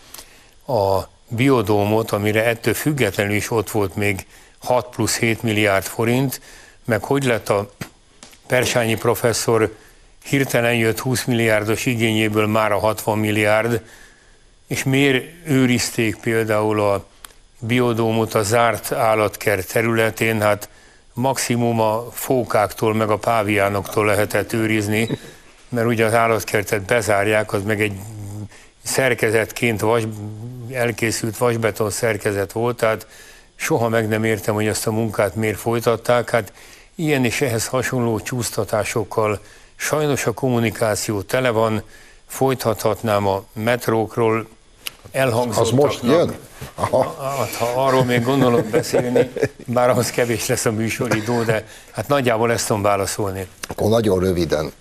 a 0.67 1.01
biodómot, 1.29 2.11
amire 2.11 2.45
ettől 2.45 2.75
függetlenül 2.75 3.35
is 3.35 3.51
ott 3.51 3.71
volt 3.71 3.97
még 3.97 4.27
6 4.59 4.87
plusz 4.89 5.19
7 5.19 5.43
milliárd 5.43 5.85
forint, 5.85 6.41
meg 6.85 7.05
hogy 7.05 7.25
lett 7.25 7.49
a 7.49 7.71
Persányi 8.47 8.95
professzor 8.95 9.77
hirtelen 10.25 10.75
jött 10.75 10.99
20 10.99 11.25
milliárdos 11.25 11.87
igényéből 11.87 12.47
már 12.47 12.73
a 12.73 12.79
60 12.79 13.19
milliárd, 13.19 13.83
és 14.67 14.85
miért 14.85 15.25
őrizték 15.47 16.17
például 16.17 16.81
a 16.81 17.07
biodómot 17.59 18.35
a 18.35 18.43
zárt 18.43 18.93
állatkert 18.93 19.73
területén, 19.73 20.41
hát 20.41 20.69
maximum 21.13 21.81
a 21.81 22.11
fókáktól, 22.13 22.95
meg 22.95 23.11
a 23.11 23.19
páviánoktól 23.19 24.05
lehetett 24.05 24.53
őrizni, 24.53 25.09
mert 25.69 25.87
ugye 25.87 26.05
az 26.05 26.15
állatkertet 26.15 26.83
bezárják, 26.83 27.53
az 27.53 27.63
meg 27.63 27.81
egy 27.81 27.93
szerkezetként 28.83 29.81
vas, 29.81 30.03
elkészült 30.73 31.37
vasbeton 31.37 31.91
szerkezet 31.91 32.53
volt, 32.53 32.77
tehát 32.77 33.07
soha 33.55 33.89
meg 33.89 34.09
nem 34.09 34.25
értem, 34.25 34.55
hogy 34.55 34.67
ezt 34.67 34.87
a 34.87 34.93
munkát 34.93 35.35
miért 35.35 35.59
folytatták. 35.59 36.31
Hát 36.31 36.53
ilyen 36.95 37.25
és 37.25 37.41
ehhez 37.41 37.67
hasonló 37.67 38.21
csúsztatásokkal 38.21 39.41
sajnos 39.77 40.27
a 40.27 40.33
kommunikáció 40.33 41.23
tele 41.23 41.51
van, 41.51 41.83
folytathatnám 42.27 43.27
a 43.27 43.45
metrókról, 43.53 44.47
elhangzottaknak. 45.13 45.67
Az 45.67 45.71
most 45.71 46.03
jön? 46.03 46.37
Aha. 46.75 47.17
Hát, 47.39 47.55
ha 47.55 47.87
arról 47.87 48.05
még 48.05 48.23
gondolok 48.23 48.67
beszélni, 48.67 49.33
bár 49.67 49.91
ahhoz 49.91 50.11
kevés 50.11 50.47
lesz 50.47 50.65
a 50.65 50.73
műsoridó, 50.73 51.43
de 51.43 51.67
hát 51.91 52.09
nagyjából 52.09 52.53
ezt 52.53 52.67
tudom 52.67 52.83
válaszolni. 52.83 53.47
Akkor 53.69 53.89
nagyon 53.89 54.19
röviden 54.19 54.73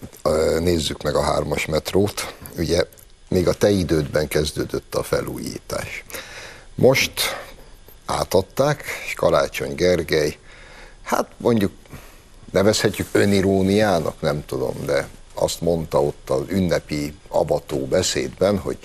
nézzük 0.60 1.04
meg 1.04 1.16
a 1.16 1.24
hármas 1.24 1.66
metrót. 1.66 2.34
Ugye 2.58 2.84
még 3.30 3.48
a 3.48 3.54
te 3.54 3.70
idődben 3.70 4.28
kezdődött 4.28 4.96
a 4.96 5.04
felújítás. 5.04 6.04
Most 6.76 7.12
átadták, 8.06 8.84
és 9.06 9.14
Karácsony 9.14 9.76
Gergely, 9.76 10.38
hát 11.04 11.28
mondjuk 11.38 11.72
nevezhetjük 12.54 13.08
öniróniának, 13.12 14.22
nem 14.22 14.44
tudom, 14.46 14.74
de 14.86 15.08
azt 15.34 15.62
mondta 15.62 16.04
ott 16.04 16.30
az 16.30 16.42
ünnepi 16.48 17.14
abató 17.28 17.86
beszédben, 17.86 18.58
hogy 18.58 18.78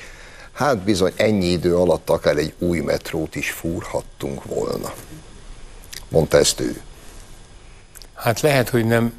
hát 0.53 0.79
bizony 0.79 1.13
ennyi 1.17 1.47
idő 1.47 1.77
alatt 1.77 2.11
akár 2.11 2.37
egy 2.37 2.55
új 2.59 2.79
metrót 2.79 3.35
is 3.35 3.51
fúrhattunk 3.51 4.45
volna. 4.45 4.93
Mondta 6.09 6.37
ezt 6.37 6.61
ő. 6.61 6.81
Hát 8.15 8.41
lehet, 8.41 8.69
hogy 8.69 8.87
nem 8.87 9.13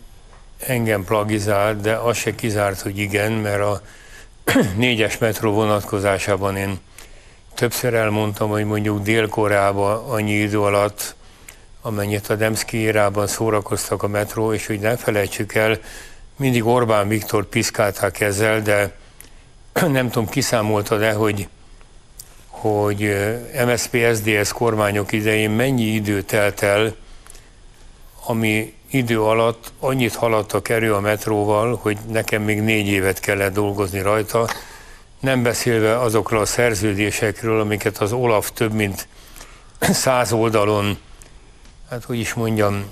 engem 0.59 1.03
plagizált, 1.03 1.81
de 1.81 1.95
az 1.95 2.17
se 2.17 2.35
kizárt, 2.35 2.81
hogy 2.81 2.97
igen, 2.97 3.31
mert 3.31 3.61
a 3.61 3.81
négyes 4.77 5.17
metró 5.17 5.51
vonatkozásában 5.51 6.55
én 6.55 6.79
többször 7.53 7.93
elmondtam, 7.93 8.49
hogy 8.49 8.65
mondjuk 8.65 9.01
Dél-Koreában 9.01 10.09
annyi 10.09 10.31
idő 10.31 10.61
alatt, 10.61 11.15
amennyit 11.89 12.27
a 12.27 12.35
Demszki 12.35 12.77
érában 12.77 13.27
szórakoztak 13.27 14.03
a 14.03 14.07
metró, 14.07 14.53
és 14.53 14.65
hogy 14.65 14.79
ne 14.79 14.97
felejtsük 14.97 15.53
el, 15.53 15.77
mindig 16.35 16.65
Orbán 16.65 17.07
Viktor 17.07 17.45
piszkálták 17.45 18.19
ezzel, 18.19 18.61
de 18.61 18.91
nem 19.87 20.09
tudom, 20.09 20.29
kiszámoltad-e, 20.29 21.13
hogy, 21.13 21.47
hogy 22.47 23.15
MSZP-SZDSZ 23.65 24.51
kormányok 24.51 25.11
idején 25.11 25.49
mennyi 25.49 25.83
idő 25.83 26.21
telt 26.21 26.61
el, 26.61 26.95
ami 28.25 28.73
idő 28.91 29.21
alatt 29.21 29.71
annyit 29.79 30.15
haladtak 30.15 30.69
erő 30.69 30.93
a 30.93 30.99
metróval, 30.99 31.79
hogy 31.81 31.97
nekem 32.11 32.41
még 32.41 32.61
négy 32.61 32.87
évet 32.87 33.19
kellett 33.19 33.53
dolgozni 33.53 34.01
rajta, 34.01 34.49
nem 35.19 35.43
beszélve 35.43 35.99
azokról 35.99 36.41
a 36.41 36.45
szerződésekről, 36.45 37.59
amiket 37.59 37.97
az 37.97 38.11
Olaf 38.11 38.51
több 38.51 38.73
mint 38.73 39.07
száz 39.79 40.31
oldalon, 40.31 40.97
hát 41.89 42.03
hogy 42.03 42.19
is 42.19 42.33
mondjam, 42.33 42.85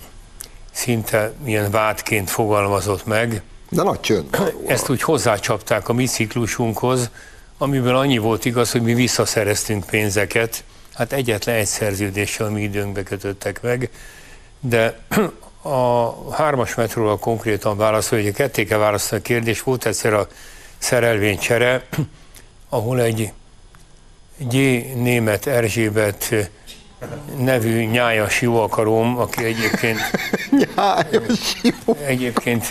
szinte 0.71 1.31
milyen 1.43 1.71
vádként 1.71 2.29
fogalmazott 2.29 3.05
meg. 3.05 3.41
De 3.69 3.83
nagy 3.83 3.99
csönd. 3.99 4.53
Ezt 4.67 4.89
úgy 4.89 5.01
hozzácsapták 5.01 5.89
a 5.89 5.93
mi 5.93 6.05
ciklusunkhoz, 6.05 7.09
amiből 7.57 7.95
annyi 7.95 8.17
volt 8.17 8.45
igaz, 8.45 8.71
hogy 8.71 8.81
mi 8.81 8.93
visszaszereztünk 8.93 9.85
pénzeket, 9.85 10.63
hát 10.93 11.13
egyetlen 11.13 11.55
egy 11.55 11.65
szerződéssel 11.65 12.49
mi 12.49 12.61
időnkbe 12.61 13.03
kötöttek 13.03 13.61
meg, 13.61 13.89
de 14.59 14.99
a 15.61 16.33
hármas 16.33 16.75
metróval 16.75 17.19
konkrétan 17.19 17.77
válaszol, 17.77 18.19
hogy 18.19 18.27
a 18.27 18.31
ketté 18.31 18.63
kell 18.63 18.77
választani 18.79 19.21
a 19.21 19.23
kérdés, 19.23 19.63
volt 19.63 19.85
egyszer 19.85 20.13
a 20.13 20.27
szerelvénycsere, 20.77 21.85
ahol 22.69 23.01
egy 23.01 23.31
G. 24.37 24.53
Német 24.95 25.47
Erzsébet 25.47 26.51
nevű 27.37 27.83
nyájas 27.83 28.41
jóakarom, 28.41 29.17
aki 29.17 29.43
egyébként, 29.43 29.99
egyébként 32.05 32.65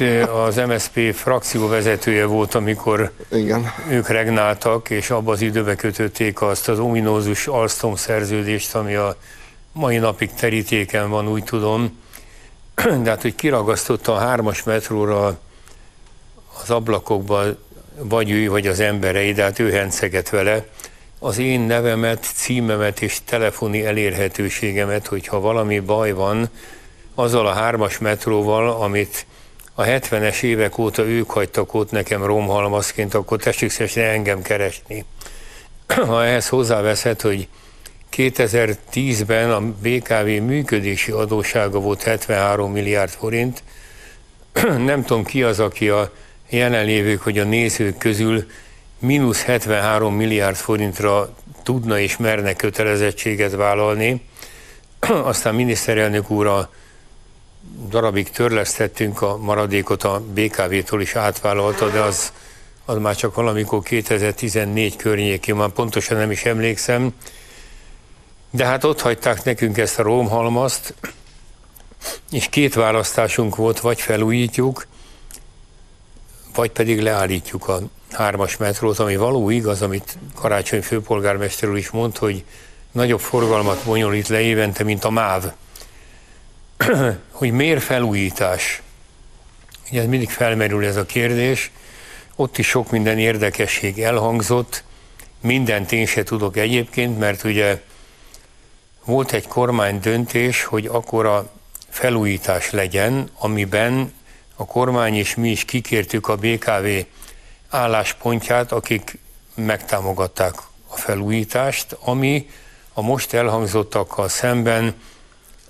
az 0.47 0.57
MSZP 0.57 1.15
frakció 1.15 1.69
vezetője 1.69 2.25
volt, 2.25 2.55
amikor 2.55 3.13
Igen. 3.33 3.73
ők 3.89 4.09
regnáltak, 4.09 4.91
és 4.91 5.11
abban 5.11 5.35
az 5.35 5.41
időbe 5.41 5.75
kötötték 5.75 6.43
azt 6.43 6.69
az 6.69 6.79
ominózus 6.79 7.47
Alstom 7.47 7.95
szerződést, 7.95 8.75
ami 8.75 8.95
a 8.95 9.17
mai 9.73 9.97
napig 9.97 10.33
terítéken 10.35 11.11
van, 11.11 11.29
úgy 11.29 11.45
tudom. 11.45 11.99
De 13.03 13.11
hát, 13.11 13.23
hogy 13.23 13.35
kiragasztotta 13.35 14.15
a 14.15 14.19
hármas 14.19 14.63
metróra 14.63 15.39
az 16.63 16.71
ablakokba 16.71 17.45
vagy 17.99 18.31
ő, 18.31 18.49
vagy 18.49 18.67
az 18.67 18.81
emberei, 18.81 19.33
de 19.33 19.43
hát 19.43 19.59
ő 19.59 19.71
henceget 19.71 20.31
vele, 20.31 20.65
az 21.19 21.39
én 21.39 21.61
nevemet, 21.61 22.25
címemet 22.35 23.03
és 23.03 23.19
telefoni 23.25 23.85
elérhetőségemet, 23.85 25.07
hogyha 25.07 25.41
valami 25.41 25.79
baj 25.79 26.13
van 26.13 26.49
azzal 27.15 27.47
a 27.47 27.53
hármas 27.53 27.99
metróval, 27.99 28.71
amit 28.71 29.27
a 29.75 29.83
70-es 29.83 30.43
évek 30.43 30.79
óta 30.79 31.05
ők 31.05 31.31
hagytak 31.31 31.75
ott 31.75 31.91
nekem 31.91 32.25
romhalmazként, 32.25 33.15
akkor 33.15 33.39
tessék 33.39 33.71
szépen 33.71 34.05
engem 34.05 34.43
keresni. 34.43 35.05
Ha 36.07 36.25
ehhez 36.25 36.49
hozzáveszed, 36.49 37.21
hogy 37.21 37.49
2010-ben 38.17 39.51
a 39.51 39.61
BKV 39.61 40.45
működési 40.45 41.11
adósága 41.11 41.81
volt 41.81 42.03
73 42.03 42.73
milliárd 42.73 43.11
forint, 43.11 43.63
nem 44.91 45.05
tudom 45.05 45.25
ki 45.25 45.43
az, 45.43 45.61
aki 45.61 45.89
a 45.89 46.13
jelenlévők, 46.49 47.23
hogy 47.23 47.39
a 47.39 47.45
nézők 47.45 47.99
közül 47.99 48.47
mínusz 48.99 49.43
73 49.43 50.15
milliárd 50.15 50.57
forintra 50.57 51.35
tudna 51.63 51.99
és 51.99 52.17
merne 52.17 52.55
kötelezettséget 52.55 53.55
vállalni. 53.55 54.25
Aztán 55.09 55.55
miniszterelnök 55.55 56.31
úr 56.31 56.47
a 56.47 56.71
darabig 57.89 58.31
törlesztettünk, 58.31 59.23
a 59.23 59.37
maradékot 59.37 60.03
a 60.03 60.23
BKV-tól 60.35 61.01
is 61.01 61.15
átvállalta, 61.15 61.89
de 61.89 62.01
az, 62.01 62.33
az 62.85 62.99
már 62.99 63.17
csak 63.17 63.35
valamikor 63.35 63.83
2014 63.83 64.97
környékén, 64.97 65.55
már 65.55 65.69
pontosan 65.69 66.17
nem 66.17 66.31
is 66.31 66.45
emlékszem. 66.45 67.15
De 68.51 68.65
hát 68.65 68.85
ott 68.85 69.01
hagyták 69.01 69.45
nekünk 69.45 69.79
ezt 69.79 69.99
a 69.99 70.03
rómhalmazt, 70.03 70.95
és 72.31 72.49
két 72.49 72.75
választásunk 72.75 73.57
volt, 73.57 73.81
vagy 73.81 74.01
felújítjuk, 74.01 74.87
vagy 76.55 76.71
pedig 76.71 77.01
leállítjuk 77.01 77.69
a 77.69 77.81
hármas 78.17 78.57
metrót, 78.57 78.99
ami 78.99 79.17
való 79.17 79.51
igaz, 79.51 79.83
amit 79.83 80.19
Karácsony 80.35 80.83
főpolgármester 80.83 81.69
úr 81.69 81.77
is 81.77 81.91
mondta, 81.91 82.21
hogy 82.21 82.45
nagyobb 82.93 83.21
forgalmat 83.21 83.85
bonyolít 83.85 84.29
le 84.29 84.41
évente, 84.41 84.85
mint 84.85 85.05
a 85.05 85.11
MÁV. 85.11 85.53
hogy 87.31 87.51
miért 87.53 87.83
felújítás? 87.83 88.83
Ugye 89.91 90.01
ez 90.01 90.07
mindig 90.07 90.31
felmerül 90.31 90.87
ez 90.87 90.97
a 90.97 91.07
kérdés. 91.07 91.71
Ott 92.37 92.59
is 92.59 92.69
sok 92.69 92.91
minden 92.91 93.19
érdekesség 93.19 94.01
elhangzott. 94.01 94.85
Mindent 95.41 95.93
én 95.93 96.07
se 96.07 96.23
tudok 96.23 96.57
egyébként, 96.57 97.19
mert 97.19 97.45
ugye 97.45 97.83
volt 99.05 99.33
egy 99.33 99.47
kormány 99.49 100.01
döntés, 100.01 100.65
hogy 100.65 100.87
akkor 100.87 101.27
a 101.27 101.53
felújítás 101.89 102.71
legyen, 102.71 103.31
amiben 103.39 104.13
a 104.57 104.67
kormány 104.67 105.15
és 105.15 105.35
mi 105.35 105.51
is 105.51 105.65
kikértük 105.65 106.29
a 106.29 106.37
BKV 106.37 106.87
álláspontját, 107.71 108.73
akik 108.73 109.19
megtámogatták 109.55 110.55
a 110.89 110.97
felújítást, 110.97 111.97
ami 112.01 112.49
a 112.93 113.03
most 113.03 113.33
elhangzottakkal 113.33 114.29
szemben 114.29 114.95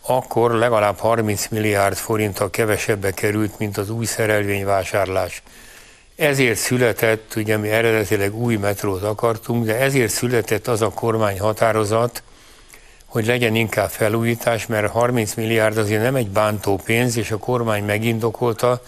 akkor 0.07 0.51
legalább 0.51 0.99
30 0.99 1.49
milliárd 1.49 1.97
forinttal 1.97 2.51
kevesebbe 2.51 3.11
került, 3.11 3.59
mint 3.59 3.77
az 3.77 3.91
új 3.91 4.05
szerelvényvásárlás. 4.05 5.43
Ezért 6.17 6.59
született, 6.59 7.35
ugye 7.37 7.57
mi 7.57 7.69
eredetileg 7.69 8.35
új 8.35 8.57
metrót 8.57 9.03
akartunk, 9.03 9.65
de 9.65 9.79
ezért 9.79 10.13
született 10.13 10.67
az 10.67 10.83
a 10.83 10.89
kormány 10.91 11.41
határozat, 11.41 12.23
hogy 13.07 13.27
legyen 13.27 13.55
inkább 13.55 13.91
felújítás, 13.91 14.67
mert 14.67 14.91
30 14.91 15.35
milliárd 15.35 15.77
azért 15.77 16.03
nem 16.03 16.15
egy 16.15 16.29
bántó 16.29 16.81
pénz, 16.85 17.17
és 17.17 17.31
a 17.31 17.37
kormány 17.37 17.85
megindokolta, 17.85 18.83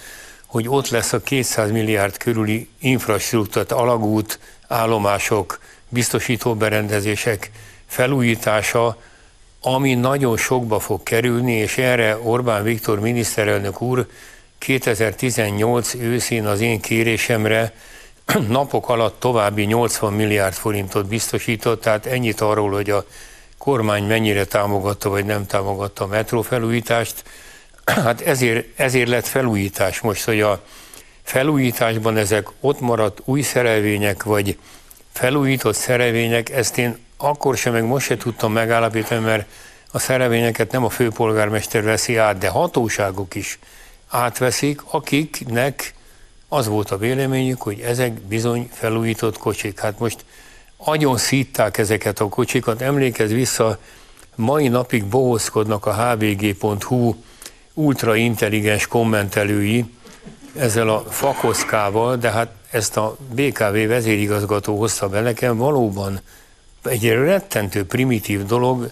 hogy 0.49 0.69
ott 0.69 0.89
lesz 0.89 1.13
a 1.13 1.21
200 1.21 1.71
milliárd 1.71 2.17
körüli 2.17 2.69
infrastruktúrát, 2.79 3.73
alagút, 3.73 4.39
állomások, 4.69 5.61
biztosítóberendezések 5.89 7.51
felújítása, 7.87 8.97
ami 9.61 9.95
nagyon 9.95 10.37
sokba 10.37 10.79
fog 10.79 11.03
kerülni, 11.03 11.53
és 11.53 11.79
erre 11.79 12.19
Orbán 12.23 12.63
Viktor 12.63 13.01
miniszterelnök 13.01 13.81
úr 13.83 14.07
2018 14.59 15.95
őszén 15.95 16.47
az 16.47 16.61
én 16.61 16.81
kérésemre 16.81 17.73
napok 18.49 18.89
alatt 18.89 19.21
további 19.21 19.65
80 19.65 20.13
milliárd 20.13 20.55
forintot 20.55 21.07
biztosított, 21.07 21.81
tehát 21.81 22.07
ennyit 22.07 22.41
arról, 22.41 22.71
hogy 22.71 22.91
a 22.91 23.05
kormány 23.59 24.05
mennyire 24.05 24.45
támogatta 24.45 25.09
vagy 25.09 25.25
nem 25.25 25.47
támogatta 25.47 26.05
a 26.05 26.07
metró 26.07 26.43
felújítást. 26.43 27.25
Hát 27.89 28.21
ezért, 28.21 28.67
ezért 28.81 29.09
lett 29.09 29.27
felújítás 29.27 30.01
most, 30.01 30.25
hogy 30.25 30.41
a 30.41 30.63
felújításban 31.23 32.17
ezek 32.17 32.49
ott 32.61 32.81
maradt 32.81 33.21
új 33.25 33.43
szerelvények, 33.43 34.23
vagy 34.23 34.59
felújított 35.13 35.75
szerelvények, 35.75 36.51
ezt 36.51 36.79
én 36.79 36.99
akkor 37.17 37.57
sem, 37.57 37.73
meg 37.73 37.85
most 37.85 38.07
se 38.07 38.17
tudtam 38.17 38.53
megállapítani, 38.53 39.25
mert 39.25 39.49
a 39.93 39.99
szerelvényeket 39.99 40.73
nem 40.73 40.85
a 40.85 40.89
főpolgármester 40.89 41.83
veszi 41.83 42.17
át, 42.17 42.39
de 42.39 42.49
hatóságok 42.49 43.35
is 43.35 43.59
átveszik, 44.09 44.81
akiknek 44.91 45.95
az 46.49 46.67
volt 46.67 46.91
a 46.91 46.99
véleményük, 46.99 47.63
hogy 47.63 47.81
ezek 47.81 48.13
bizony 48.13 48.71
felújított 48.73 49.39
kocsik. 49.39 49.81
Hát 49.81 49.99
most 49.99 50.25
agyon 50.77 51.17
szítták 51.17 51.79
ezeket 51.79 52.21
a 52.21 52.29
kocsikat, 52.29 52.83
emlékez 52.83 53.31
vissza, 53.31 53.79
mai 54.35 54.69
napig 54.69 55.05
bohózkodnak 55.05 55.87
a 55.87 55.95
hvg.hu 55.95 57.15
ultraintelligens 57.79 58.87
kommentelői 58.87 59.85
ezzel 60.57 60.89
a 60.89 61.05
fakoszkával, 61.09 62.17
de 62.17 62.31
hát 62.31 62.53
ezt 62.71 62.97
a 62.97 63.17
BKV 63.35 63.89
vezérigazgató 63.89 64.79
hozta 64.79 65.09
be 65.09 65.21
nekem, 65.21 65.57
valóban 65.57 66.21
egy 66.83 67.09
rettentő 67.09 67.85
primitív 67.85 68.45
dolog, 68.45 68.91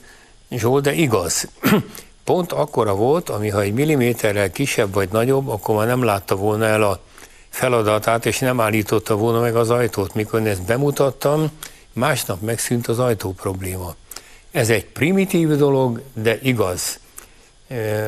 Zsolt, 0.51 0.83
de 0.83 0.93
igaz. 0.93 1.49
Pont 2.25 2.53
akkora 2.53 2.95
volt, 2.95 3.29
ami 3.29 3.49
ha 3.49 3.61
egy 3.61 3.73
milliméterrel 3.73 4.51
kisebb 4.51 4.93
vagy 4.95 5.09
nagyobb, 5.13 5.49
akkor 5.49 5.77
már 5.77 5.87
nem 5.87 6.03
látta 6.03 6.37
volna 6.37 6.65
el 6.65 6.83
a 6.83 7.01
feladatát, 7.49 8.27
és 8.27 8.39
nem 8.39 8.61
állította 8.61 9.17
volna 9.17 9.41
meg 9.41 9.57
az 9.57 9.71
ajtót. 9.71 10.15
Mikor 10.15 10.47
ezt 10.47 10.63
bemutattam, 10.63 11.51
másnap 11.93 12.41
megszűnt 12.41 12.87
az 12.87 12.99
ajtó 12.99 13.33
probléma. 13.33 13.95
Ez 14.51 14.71
egy 14.71 14.85
primitív 14.85 15.49
dolog, 15.49 16.03
de 16.15 16.39
igaz. 16.43 16.99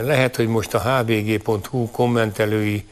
Lehet, 0.03 0.37
hogy 0.37 0.47
most 0.47 0.75
a 0.75 0.81
hvg.hu 0.81 1.91
kommentelői 1.91 2.85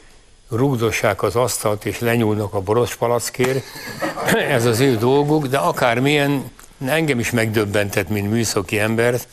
rúgdossák 0.49 1.23
az 1.23 1.35
asztalt 1.35 1.85
és 1.85 1.99
lenyúlnak 1.99 2.53
a 2.53 2.61
borospalackért. 2.61 3.63
Ez 4.57 4.65
az 4.65 4.79
ő 4.79 4.97
dolguk, 4.97 5.47
de 5.47 5.57
akármilyen 5.57 6.51
engem 6.85 7.19
is 7.19 7.31
megdöbbentett, 7.31 8.09
mint 8.09 8.29
műszaki 8.29 8.79
embert, 8.79 9.27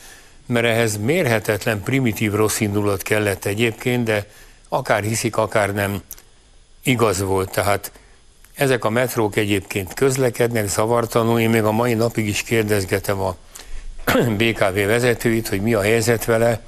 mert 0.45 0.65
ehhez 0.65 0.97
mérhetetlen 0.97 1.83
primitív 1.83 2.33
rossz 2.33 2.59
indulat 2.59 3.01
kellett 3.01 3.45
egyébként, 3.45 4.03
de 4.03 4.27
akár 4.69 5.03
hiszik, 5.03 5.37
akár 5.37 5.73
nem, 5.73 6.01
igaz 6.83 7.21
volt. 7.21 7.51
Tehát 7.51 7.91
ezek 8.55 8.85
a 8.85 8.89
metrók 8.89 9.35
egyébként 9.35 9.93
közlekednek 9.93 10.67
zavartanul, 10.67 11.39
én 11.39 11.49
még 11.49 11.63
a 11.63 11.71
mai 11.71 11.93
napig 11.93 12.27
is 12.27 12.41
kérdezgetem 12.41 13.19
a 13.19 13.35
BKV 14.37 14.73
vezetőit, 14.73 15.47
hogy 15.47 15.61
mi 15.61 15.73
a 15.73 15.81
helyzet 15.81 16.25
vele, 16.25 16.61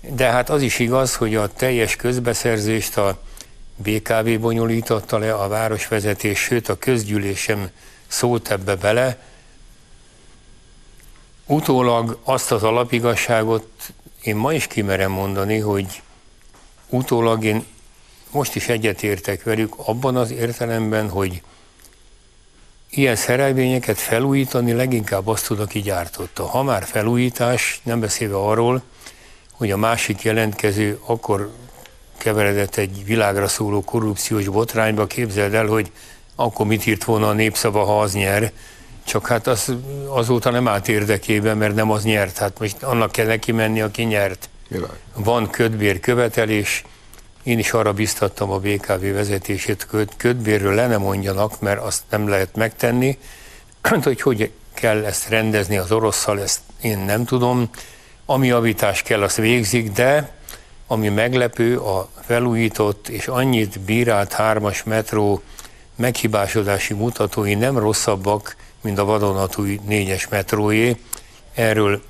de 0.00 0.30
hát 0.30 0.50
az 0.50 0.62
is 0.62 0.78
igaz, 0.78 1.16
hogy 1.16 1.34
a 1.34 1.52
teljes 1.52 1.96
közbeszerzést 1.96 2.96
a 2.96 3.22
BKV 3.76 4.40
bonyolította 4.40 5.18
le, 5.18 5.34
a 5.34 5.48
városvezetés, 5.48 6.38
sőt 6.38 6.68
a 6.68 6.78
közgyűlésem 6.78 7.70
szólt 8.06 8.50
ebbe 8.50 8.76
bele, 8.76 9.18
Utólag 11.50 12.18
azt 12.24 12.52
az 12.52 12.62
alapigasságot 12.62 13.92
én 14.22 14.36
ma 14.36 14.52
is 14.52 14.66
kimerem 14.66 15.10
mondani, 15.10 15.58
hogy 15.58 16.02
utólag 16.88 17.44
én 17.44 17.64
most 18.30 18.54
is 18.54 18.68
egyetértek 18.68 19.42
velük 19.42 19.74
abban 19.76 20.16
az 20.16 20.30
értelemben, 20.30 21.08
hogy 21.08 21.42
ilyen 22.90 23.16
szerelvényeket 23.16 23.98
felújítani 23.98 24.72
leginkább 24.72 25.26
azt 25.26 25.46
tud, 25.46 25.60
aki 25.60 25.80
gyártotta. 25.80 26.46
Ha 26.46 26.62
már 26.62 26.84
felújítás, 26.84 27.80
nem 27.82 28.00
beszélve 28.00 28.36
arról, 28.36 28.82
hogy 29.58 29.70
a 29.70 29.76
másik 29.76 30.22
jelentkező 30.22 30.98
akkor 31.06 31.50
keveredett 32.16 32.76
egy 32.76 33.04
világra 33.04 33.48
szóló 33.48 33.80
korrupciós 33.80 34.48
botrányba, 34.48 35.06
képzeld 35.06 35.54
el, 35.54 35.66
hogy 35.66 35.90
akkor 36.34 36.66
mit 36.66 36.86
írt 36.86 37.04
volna 37.04 37.28
a 37.28 37.32
népszava, 37.32 37.84
ha 37.84 38.00
az 38.00 38.12
nyer, 38.12 38.52
csak 39.04 39.26
hát 39.26 39.46
az, 39.46 39.74
azóta 40.08 40.50
nem 40.50 40.68
állt 40.68 40.88
érdekében, 40.88 41.56
mert 41.56 41.74
nem 41.74 41.90
az 41.90 42.04
nyert. 42.04 42.38
Hát 42.38 42.58
most 42.58 42.82
annak 42.82 43.12
kell 43.12 43.26
neki 43.26 43.52
menni, 43.52 43.80
aki 43.80 44.02
nyert. 44.02 44.48
Világ. 44.68 44.90
Van 45.14 45.50
ködbér 45.50 46.00
követelés, 46.00 46.84
én 47.42 47.58
is 47.58 47.72
arra 47.72 47.92
biztattam 47.92 48.50
a 48.50 48.58
BKV 48.58 49.12
vezetését, 49.12 49.86
hogy 49.90 50.08
ködbérről 50.16 50.74
le 50.74 50.86
nem 50.86 51.00
mondjanak, 51.00 51.60
mert 51.60 51.80
azt 51.80 52.02
nem 52.10 52.28
lehet 52.28 52.56
megtenni. 52.56 53.18
hogy 54.02 54.20
hogy 54.20 54.50
kell 54.74 55.04
ezt 55.04 55.28
rendezni 55.28 55.76
az 55.76 55.92
orosszal, 55.92 56.40
ezt 56.40 56.60
én 56.80 56.98
nem 56.98 57.24
tudom. 57.24 57.70
Ami 58.30 58.46
javítás 58.46 59.02
kell, 59.02 59.22
azt 59.22 59.36
végzik, 59.36 59.92
de 59.92 60.30
ami 60.86 61.08
meglepő, 61.08 61.78
a 61.78 62.08
felújított 62.20 63.08
és 63.08 63.28
annyit 63.28 63.80
bírált 63.80 64.32
hármas 64.32 64.82
metró 64.82 65.42
meghibásodási 65.96 66.94
mutatói 66.94 67.54
nem 67.54 67.78
rosszabbak, 67.78 68.56
mint 68.80 68.98
a 68.98 69.04
vadonatúj 69.04 69.80
négyes 69.86 70.28
metróé. 70.28 70.96
Erről 71.54 72.02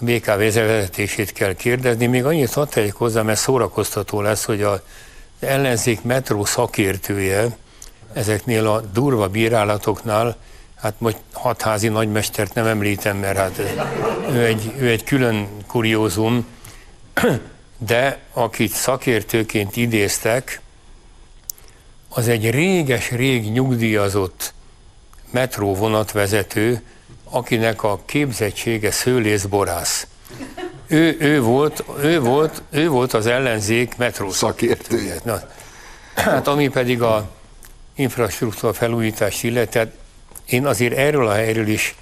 a 0.00 0.04
BK 0.04 0.24
vezetését 0.24 1.32
kell 1.32 1.54
kérdezni. 1.54 2.06
Még 2.06 2.24
annyit 2.24 2.52
hadd 2.52 2.68
tegyek 2.68 2.94
hozzá, 2.94 3.22
mert 3.22 3.38
szórakoztató 3.38 4.20
lesz, 4.20 4.44
hogy 4.44 4.62
a 4.62 4.82
ellenzék 5.38 6.02
metró 6.02 6.44
szakértője 6.44 7.56
ezeknél 8.12 8.66
a 8.66 8.80
durva 8.80 9.28
bírálatoknál, 9.28 10.36
hát 10.80 10.94
most 10.98 11.16
hatházi 11.32 11.88
nagymestert 11.88 12.54
nem 12.54 12.66
említem, 12.66 13.16
mert 13.16 13.36
hát 13.36 13.58
ő 14.30 14.44
egy, 14.44 14.72
ő 14.78 14.88
egy 14.88 15.04
külön 15.04 15.48
kuriózum, 15.66 16.46
de 17.78 18.18
akit 18.32 18.72
szakértőként 18.72 19.76
idéztek, 19.76 20.60
az 22.08 22.28
egy 22.28 22.50
réges-rég 22.50 23.52
nyugdíjazott 23.52 24.54
metró 25.30 25.74
vonatvezető, 25.74 26.82
akinek 27.24 27.82
a 27.82 28.00
képzettsége 28.04 28.90
szőlészborász. 28.90 30.06
Ő, 30.86 31.16
ő, 31.20 31.40
volt, 31.40 31.84
ő, 32.02 32.20
volt, 32.20 32.62
ő 32.70 32.88
volt 32.88 33.12
az 33.12 33.26
ellenzék 33.26 33.96
metró 33.96 34.30
szakértője. 34.30 35.16
Na, 35.24 35.40
hát 36.14 36.46
ami 36.46 36.68
pedig 36.68 37.02
a 37.02 37.28
infrastruktúra 37.94 38.72
felújítást 38.72 39.42
illeti, 39.42 39.70
tehát 39.70 39.92
én 40.50 40.66
azért 40.66 40.96
erről 40.96 41.26
a 41.28 41.32
helyről 41.32 41.68
is 41.68 41.94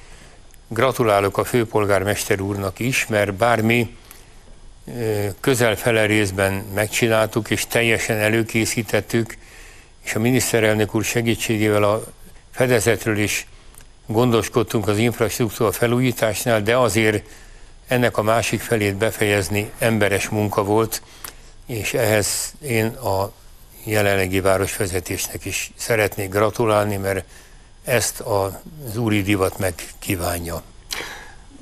gratulálok 0.69 1.39
a 1.39 1.45
főpolgármester 1.45 2.41
úrnak 2.41 2.79
is, 2.79 3.07
mert 3.07 3.35
bármi 3.35 3.97
közel 5.41 5.77
fele 5.77 6.07
részben 6.07 6.53
megcsináltuk, 6.75 7.51
és 7.51 7.67
teljesen 7.67 8.17
előkészítettük, 8.17 9.37
és 10.05 10.15
a 10.15 10.19
miniszterelnök 10.19 10.95
úr 10.95 11.05
segítségével 11.05 11.83
a 11.83 12.05
fedezetről 12.51 13.19
is 13.19 13.47
gondoskodtunk 14.07 14.89
az 14.89 14.99
infrastruktúra 14.99 15.73
felújításnál, 15.73 16.63
de 16.63 16.77
azért 16.77 17.29
ennek 17.89 18.17
a 18.17 18.23
másik 18.23 18.61
felét 18.61 18.95
befejezni 18.95 19.71
emberes 19.79 20.29
munka 20.29 20.65
volt, 20.65 21.03
és 21.67 21.95
ehhez 21.95 22.55
én 22.63 22.87
a 22.87 23.33
jelenlegi 23.85 24.41
városvezetésnek 24.41 25.45
is 25.45 25.71
szeretnék 25.77 26.29
gratulálni, 26.29 26.97
mert 26.97 27.25
ezt 27.89 28.21
az 28.21 28.97
úri 28.97 29.23
divat 29.23 29.59
meg 29.59 29.75
kívánja. 29.99 30.63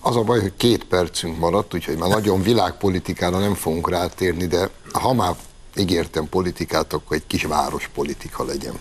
Az 0.00 0.16
a 0.16 0.22
baj, 0.22 0.40
hogy 0.40 0.56
két 0.56 0.84
percünk 0.84 1.38
maradt, 1.38 1.74
úgyhogy 1.74 1.96
már 1.96 2.08
nagyon 2.08 2.42
világpolitikára 2.42 3.38
nem 3.38 3.54
fogunk 3.54 3.90
rátérni, 3.90 4.46
de 4.46 4.70
ha 4.92 5.12
már 5.12 5.34
ígértem 5.76 6.28
politikát, 6.28 6.92
akkor 6.92 7.16
egy 7.16 7.26
kis 7.26 7.44
várospolitika 7.44 8.44
legyen. 8.44 8.78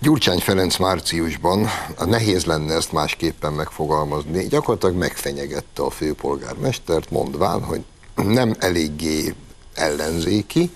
Gyurcsány 0.00 0.38
Ferenc 0.38 0.76
márciusban, 0.76 1.68
nehéz 2.04 2.44
lenne 2.44 2.74
ezt 2.74 2.92
másképpen 2.92 3.52
megfogalmazni, 3.52 4.46
gyakorlatilag 4.46 4.96
megfenyegette 4.96 5.82
a 5.82 5.90
főpolgármestert, 5.90 7.10
mondván, 7.10 7.62
hogy 7.62 7.84
nem 8.14 8.54
eléggé 8.58 9.34
ellenzéki, 9.74 10.70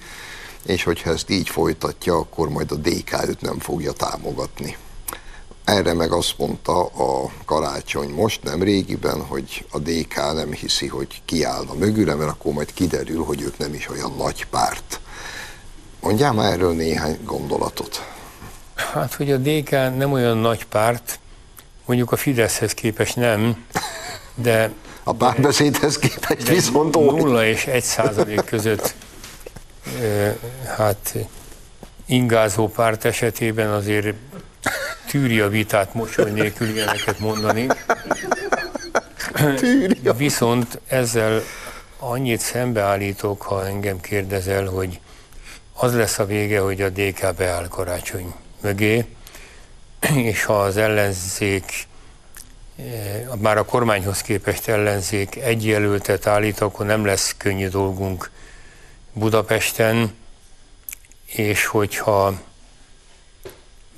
és 0.67 0.83
hogyha 0.83 1.11
ezt 1.11 1.31
így 1.31 1.49
folytatja, 1.49 2.17
akkor 2.17 2.49
majd 2.49 2.73
a 2.73 2.75
DK 2.75 3.27
őt 3.29 3.41
nem 3.41 3.59
fogja 3.59 3.93
támogatni. 3.93 4.77
Erre 5.65 5.93
meg 5.93 6.13
azt 6.13 6.39
mondta 6.39 6.85
a 6.85 7.31
karácsony 7.45 8.09
most, 8.09 8.43
nem 8.43 8.63
régiben, 8.63 9.25
hogy 9.27 9.67
a 9.71 9.79
DK 9.79 10.15
nem 10.15 10.53
hiszi, 10.53 10.87
hogy 10.87 11.23
kiállna 11.25 11.75
mögüle, 11.75 12.15
mert 12.15 12.31
akkor 12.31 12.53
majd 12.53 12.73
kiderül, 12.73 13.25
hogy 13.25 13.43
ők 13.43 13.59
nem 13.59 13.75
is 13.75 13.89
olyan 13.89 14.15
nagy 14.17 14.47
párt. 14.47 15.01
Mondjál 16.01 16.33
már 16.33 16.53
erről 16.53 16.75
néhány 16.75 17.19
gondolatot. 17.25 18.07
Hát, 18.75 19.15
hogy 19.15 19.31
a 19.31 19.37
DK 19.37 19.71
nem 19.71 20.13
olyan 20.13 20.37
nagy 20.37 20.67
párt, 20.67 21.19
mondjuk 21.87 22.13
a 22.13 22.17
Fideszhez 22.17 22.73
képest 22.73 23.17
nem, 23.17 23.65
de... 24.35 24.73
A 25.03 25.13
párbeszédhez 25.13 25.99
képest 25.99 26.49
viszont 26.49 26.95
0 26.95 27.47
és 27.47 27.67
1 27.67 27.83
százalék 27.83 28.45
között 28.45 28.95
hát 30.77 31.15
ingázó 32.07 32.69
párt 32.69 33.05
esetében 33.05 33.71
azért 33.71 34.15
tűri 35.13 35.41
a 35.41 35.49
vitát 35.49 35.95
mosoly 35.95 36.31
nélkül 36.31 36.69
ilyeneket 36.69 37.19
mondani. 37.19 37.67
Viszont 40.17 40.81
ezzel 40.87 41.43
annyit 41.99 42.41
szembeállítok, 42.41 43.43
ha 43.43 43.67
engem 43.67 44.01
kérdezel, 44.01 44.67
hogy 44.67 45.01
az 45.73 45.95
lesz 45.95 46.19
a 46.19 46.25
vége, 46.25 46.61
hogy 46.61 46.83
a 46.83 46.89
DK 46.89 47.35
beáll 47.37 47.69
karácsony 47.69 48.35
mögé, 48.61 49.05
és 50.15 50.45
ha 50.45 50.61
az 50.61 50.77
ellenzék, 50.77 51.87
eh, 52.77 52.85
már 53.39 53.57
a 53.57 53.65
kormányhoz 53.65 54.21
képest 54.21 54.69
ellenzék 54.69 55.37
egy 55.37 55.67
jelöltet 55.67 56.27
állít, 56.27 56.61
akkor 56.61 56.87
nem 56.87 57.05
lesz 57.05 57.35
könnyű 57.37 57.69
dolgunk 57.69 58.31
Budapesten, 59.13 60.15
és 61.27 61.67
hogyha 61.67 62.41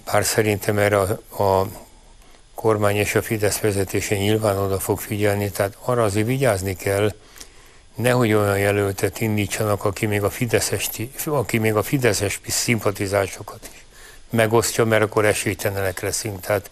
bár 0.05 0.25
szerintem 0.25 0.79
erre 0.79 1.01
a, 1.01 1.43
a 1.43 1.67
kormány 2.55 2.97
és 2.97 3.15
a 3.15 3.23
Fidesz 3.23 3.59
vezetése 3.59 4.17
nyilván 4.17 4.59
oda 4.59 4.79
fog 4.79 4.99
figyelni, 4.99 5.51
tehát 5.51 5.77
arra 5.81 6.03
azért 6.03 6.27
vigyázni 6.27 6.77
kell, 6.77 7.13
nehogy 7.95 8.33
olyan 8.33 8.59
jelöltet 8.59 9.21
indítsanak, 9.21 9.85
aki 9.85 10.07
még 10.07 10.23
a 10.23 10.31
Fideszes, 10.31 10.89
aki 11.25 11.59
még 11.59 11.75
a 11.75 11.83
Fideszes 11.83 12.41
szimpatizásokat 12.47 13.71
is 13.73 13.85
megosztja, 14.31 14.85
mert 14.85 15.03
akkor 15.03 15.25
esélytelenek 15.25 16.01
leszünk. 16.01 16.41
Tehát 16.41 16.71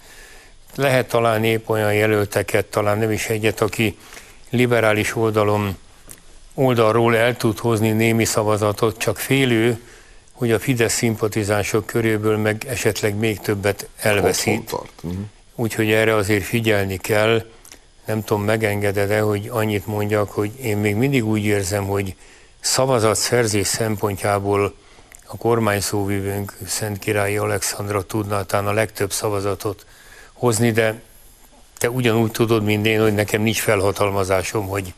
lehet 0.74 1.08
találni 1.08 1.48
épp 1.48 1.68
olyan 1.68 1.94
jelölteket, 1.94 2.66
talán 2.66 2.98
nem 2.98 3.10
is 3.10 3.28
egyet, 3.28 3.60
aki 3.60 3.98
liberális 4.50 5.16
oldalon 5.16 5.76
oldalról 6.54 7.16
el 7.16 7.36
tud 7.36 7.58
hozni 7.58 7.90
némi 7.90 8.24
szavazatot, 8.24 8.98
csak 8.98 9.18
félő, 9.18 9.80
hogy 10.32 10.52
a 10.52 10.58
Fidesz 10.58 10.94
szimpatizánsok 10.94 11.86
köréből 11.86 12.36
meg 12.36 12.64
esetleg 12.68 13.14
még 13.14 13.38
többet 13.38 13.88
elveszít. 13.96 14.72
Uh-huh. 14.72 15.20
Úgyhogy 15.54 15.90
erre 15.90 16.14
azért 16.14 16.44
figyelni 16.44 16.96
kell. 16.96 17.44
Nem 18.06 18.22
tudom, 18.22 18.44
megengeded-e, 18.44 19.20
hogy 19.20 19.48
annyit 19.48 19.86
mondjak, 19.86 20.30
hogy 20.30 20.50
én 20.60 20.76
még 20.76 20.96
mindig 20.96 21.24
úgy 21.24 21.44
érzem, 21.44 21.84
hogy 21.84 22.14
szavazatszerzés 22.60 23.66
szempontjából 23.66 24.74
a 25.26 25.36
kormány 25.36 25.80
szóvivőnk 25.80 26.56
Szent 26.66 26.98
Királyi 26.98 27.36
Alexandra 27.36 28.02
tudná 28.02 28.42
talán 28.42 28.66
a 28.66 28.72
legtöbb 28.72 29.12
szavazatot 29.12 29.86
hozni, 30.32 30.70
de 30.70 31.00
te 31.78 31.90
ugyanúgy 31.90 32.30
tudod, 32.30 32.64
mint 32.64 32.86
én, 32.86 33.00
hogy 33.00 33.14
nekem 33.14 33.42
nincs 33.42 33.60
felhatalmazásom, 33.60 34.68
hogy 34.68 34.94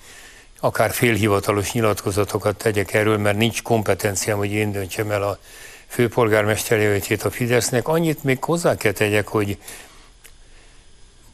akár 0.65 0.91
félhivatalos 0.91 1.73
nyilatkozatokat 1.73 2.57
tegyek 2.57 2.95
erről, 2.95 3.19
mert 3.19 3.37
nincs 3.37 3.63
kompetenciám, 3.63 4.37
hogy 4.37 4.51
én 4.51 4.73
döntsem 4.73 5.11
el 5.11 5.23
a 5.23 5.39
főpolgármester 5.87 6.79
jelöltjét 6.79 7.23
a 7.23 7.31
Fidesznek. 7.31 7.89
Annyit 7.89 8.25
még 8.25 8.45
hozzá 8.45 8.77
kell 8.77 8.93
tegyek, 8.93 9.29
hogy 9.29 9.59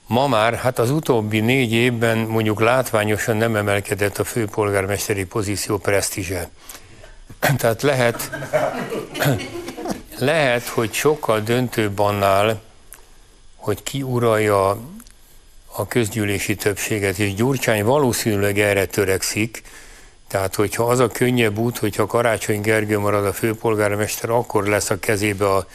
ma 0.07 0.27
már, 0.27 0.55
hát 0.55 0.79
az 0.79 0.91
utóbbi 0.91 1.41
négy 1.41 1.73
évben 1.73 2.19
mondjuk 2.19 2.61
látványosan 2.61 3.37
nem 3.37 3.57
emelkedett 3.57 4.19
a 4.19 4.25
főpolgármesteri 4.25 5.25
pozíció 5.25 5.79
presztízse. 5.79 6.51
Tehát 7.59 7.83
lehet, 7.83 8.31
lehet, 10.19 10.67
hogy 10.67 10.93
sokkal 10.93 11.41
döntőbb 11.41 11.99
annál, 11.99 12.61
hogy 13.57 13.83
ki 13.83 14.03
uralja 14.03 14.79
a 15.81 15.87
közgyűlési 15.87 16.55
többséget, 16.55 17.19
és 17.19 17.35
Gyurcsány 17.35 17.85
valószínűleg 17.85 18.59
erre 18.59 18.87
törekszik, 18.87 19.63
tehát 20.29 20.55
hogyha 20.55 20.85
az 20.85 20.99
a 20.99 21.09
könnyebb 21.09 21.59
út, 21.59 21.79
hogyha 21.79 22.07
Karácsony 22.07 22.61
Gergő 22.61 22.99
marad 22.99 23.27
a 23.27 23.33
főpolgármester, 23.33 24.31
akkor 24.31 24.67
lesz 24.67 24.91
a 24.91 24.99
kezébe 24.99 25.55
a 25.55 25.67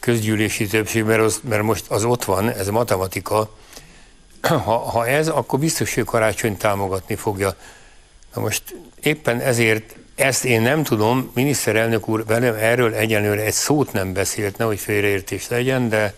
közgyűlési 0.00 0.66
többség, 0.66 1.04
mert, 1.04 1.20
az, 1.20 1.40
mert 1.48 1.62
most 1.62 1.84
az 1.88 2.04
ott 2.04 2.24
van, 2.24 2.50
ez 2.50 2.68
matematika. 2.68 3.50
Ha, 4.40 4.78
ha 4.78 5.06
ez, 5.06 5.28
akkor 5.28 5.58
biztos, 5.58 5.94
hogy 5.94 6.04
Karácsony 6.04 6.56
támogatni 6.56 7.14
fogja. 7.14 7.56
Na 8.34 8.40
most 8.40 8.62
éppen 9.02 9.40
ezért 9.40 9.96
ezt 10.14 10.44
én 10.44 10.62
nem 10.62 10.82
tudom, 10.82 11.30
miniszterelnök 11.34 12.08
úr 12.08 12.24
velem 12.26 12.54
erről 12.54 12.94
egyenlőre 12.94 13.42
egy 13.42 13.52
szót 13.52 13.92
nem 13.92 14.12
beszélt, 14.12 14.56
nehogy 14.56 14.78
félreértés 14.78 15.48
legyen, 15.48 15.88
de 15.88 16.14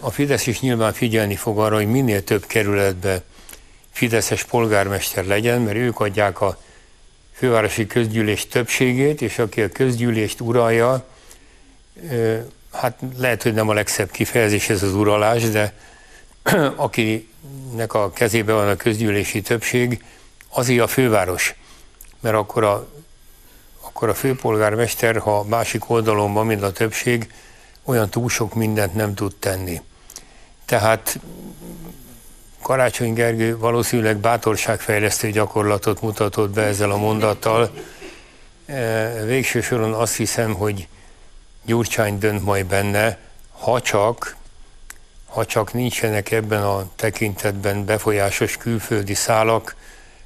a 0.00 0.10
Fidesz 0.10 0.46
is 0.46 0.60
nyilván 0.60 0.92
figyelni 0.92 1.36
fog 1.36 1.58
arra, 1.58 1.76
hogy 1.76 1.86
minél 1.86 2.24
több 2.24 2.46
kerületbe 2.46 3.22
Fideszes 3.90 4.44
polgármester 4.44 5.24
legyen, 5.24 5.60
mert 5.60 5.76
ők 5.76 6.00
adják 6.00 6.40
a 6.40 6.58
fővárosi 7.32 7.86
közgyűlés 7.86 8.46
többségét, 8.46 9.22
és 9.22 9.38
aki 9.38 9.62
a 9.62 9.68
közgyűlést 9.68 10.40
uralja, 10.40 11.06
hát 12.72 12.98
lehet, 13.16 13.42
hogy 13.42 13.54
nem 13.54 13.68
a 13.68 13.72
legszebb 13.72 14.10
kifejezés 14.10 14.68
ez 14.68 14.82
az 14.82 14.94
uralás, 14.94 15.50
de 15.50 15.74
akinek 16.76 17.94
a 17.94 18.10
kezében 18.10 18.54
van 18.54 18.68
a 18.68 18.76
közgyűlési 18.76 19.40
többség, 19.40 20.04
azért 20.48 20.82
a 20.82 20.86
főváros. 20.86 21.54
Mert 22.20 22.34
akkor 22.36 22.64
a, 22.64 22.88
akkor 23.80 24.08
a 24.08 24.14
főpolgármester, 24.14 25.18
ha 25.18 25.44
másik 25.44 25.90
oldalon 25.90 26.32
van, 26.32 26.46
mint 26.46 26.62
a 26.62 26.72
többség, 26.72 27.32
olyan 27.84 28.10
túl 28.10 28.28
sok 28.28 28.54
mindent 28.54 28.94
nem 28.94 29.14
tud 29.14 29.34
tenni. 29.36 29.80
Tehát 30.64 31.18
Karácsony 32.62 33.12
Gergő 33.12 33.58
valószínűleg 33.58 34.16
bátorságfejlesztő 34.16 35.30
gyakorlatot 35.30 36.02
mutatott 36.02 36.50
be 36.50 36.62
ezzel 36.62 36.90
a 36.90 36.96
mondattal. 36.96 37.70
E, 38.66 39.24
végső 39.24 39.60
soron 39.60 39.92
azt 39.92 40.16
hiszem, 40.16 40.54
hogy 40.54 40.88
Gyurcsány 41.64 42.18
dönt 42.18 42.44
majd 42.44 42.66
benne, 42.66 43.18
ha 43.58 43.80
csak, 43.80 44.36
ha 45.26 45.44
csak 45.44 45.72
nincsenek 45.72 46.30
ebben 46.30 46.62
a 46.62 46.88
tekintetben 46.96 47.84
befolyásos 47.84 48.56
külföldi 48.56 49.14
szálak, 49.14 49.76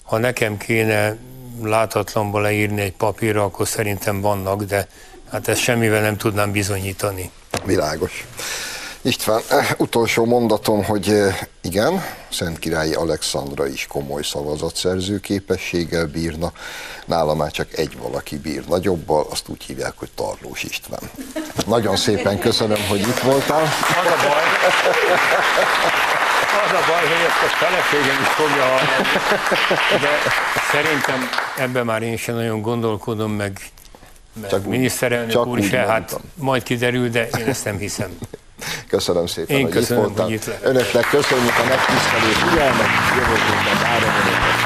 ha 0.02 0.18
nekem 0.18 0.56
kéne 0.56 1.16
látatlanba 1.62 2.40
leírni 2.40 2.80
egy 2.80 2.92
papírra, 2.92 3.44
akkor 3.44 3.68
szerintem 3.68 4.20
vannak, 4.20 4.62
de 4.62 4.88
hát 5.30 5.48
ezt 5.48 5.60
semmivel 5.60 6.00
nem 6.00 6.16
tudnám 6.16 6.52
bizonyítani. 6.52 7.30
Világos. 7.66 8.26
István, 9.02 9.40
eh, 9.48 9.70
utolsó 9.76 10.24
mondatom, 10.24 10.84
hogy 10.84 11.08
eh, 11.08 11.38
igen, 11.60 12.04
Szent 12.30 12.58
Királyi 12.58 12.92
Alexandra 12.92 13.66
is 13.66 13.86
komoly 13.86 14.22
szavazatszerző 14.22 15.20
képességgel 15.20 16.06
bírna, 16.06 16.52
nála 17.04 17.34
már 17.34 17.50
csak 17.50 17.72
egy 17.72 17.98
valaki 17.98 18.38
bír 18.38 18.64
nagyobbal, 18.68 19.26
azt 19.30 19.48
úgy 19.48 19.62
hívják, 19.62 19.92
hogy 19.96 20.08
Tarlós 20.14 20.62
István. 20.62 21.00
Nagyon 21.66 21.96
szépen 21.96 22.38
köszönöm, 22.38 22.86
hogy 22.88 23.00
itt 23.00 23.18
voltál. 23.18 23.62
Az 23.62 24.06
a 24.06 24.28
baj, 24.28 24.44
az 26.64 26.72
a 26.72 26.82
baj, 26.86 27.00
hogy 27.00 27.26
ezt 27.26 27.42
a 27.42 27.56
feleségem 27.56 28.20
is 28.22 28.28
fogja 28.28 28.62
hallani, 28.62 29.02
de 30.00 30.10
szerintem 30.72 31.28
ebben 31.56 31.84
már 31.84 32.02
én 32.02 32.16
sem 32.16 32.34
nagyon 32.34 32.60
gondolkodom, 32.60 33.32
meg, 33.32 33.60
meg 34.40 34.50
Csak 34.50 34.64
miniszterelnök 34.66 35.30
csak 35.30 35.46
úr 35.46 35.62
se, 35.62 35.78
hát 35.78 35.88
mondtam. 35.88 36.20
majd 36.34 36.62
kiderül, 36.62 37.08
de 37.08 37.28
én 37.38 37.46
ezt 37.46 37.64
nem 37.64 37.78
hiszem. 37.78 38.18
Köszönöm 38.88 39.26
szépen, 39.26 39.56
Én 39.56 39.62
hogy 39.62 39.72
köszönöm, 39.72 40.02
itt 40.02 40.08
voltál. 40.08 40.24
hogy 40.24 40.34
itt. 40.34 40.50
Önöknek 40.62 41.08
köszönjük 41.08 41.58
a 41.58 41.64
megtisztelő 41.68 42.30
figyelmet, 42.48 42.86
jövő 43.16 43.34
héten. 43.34 44.65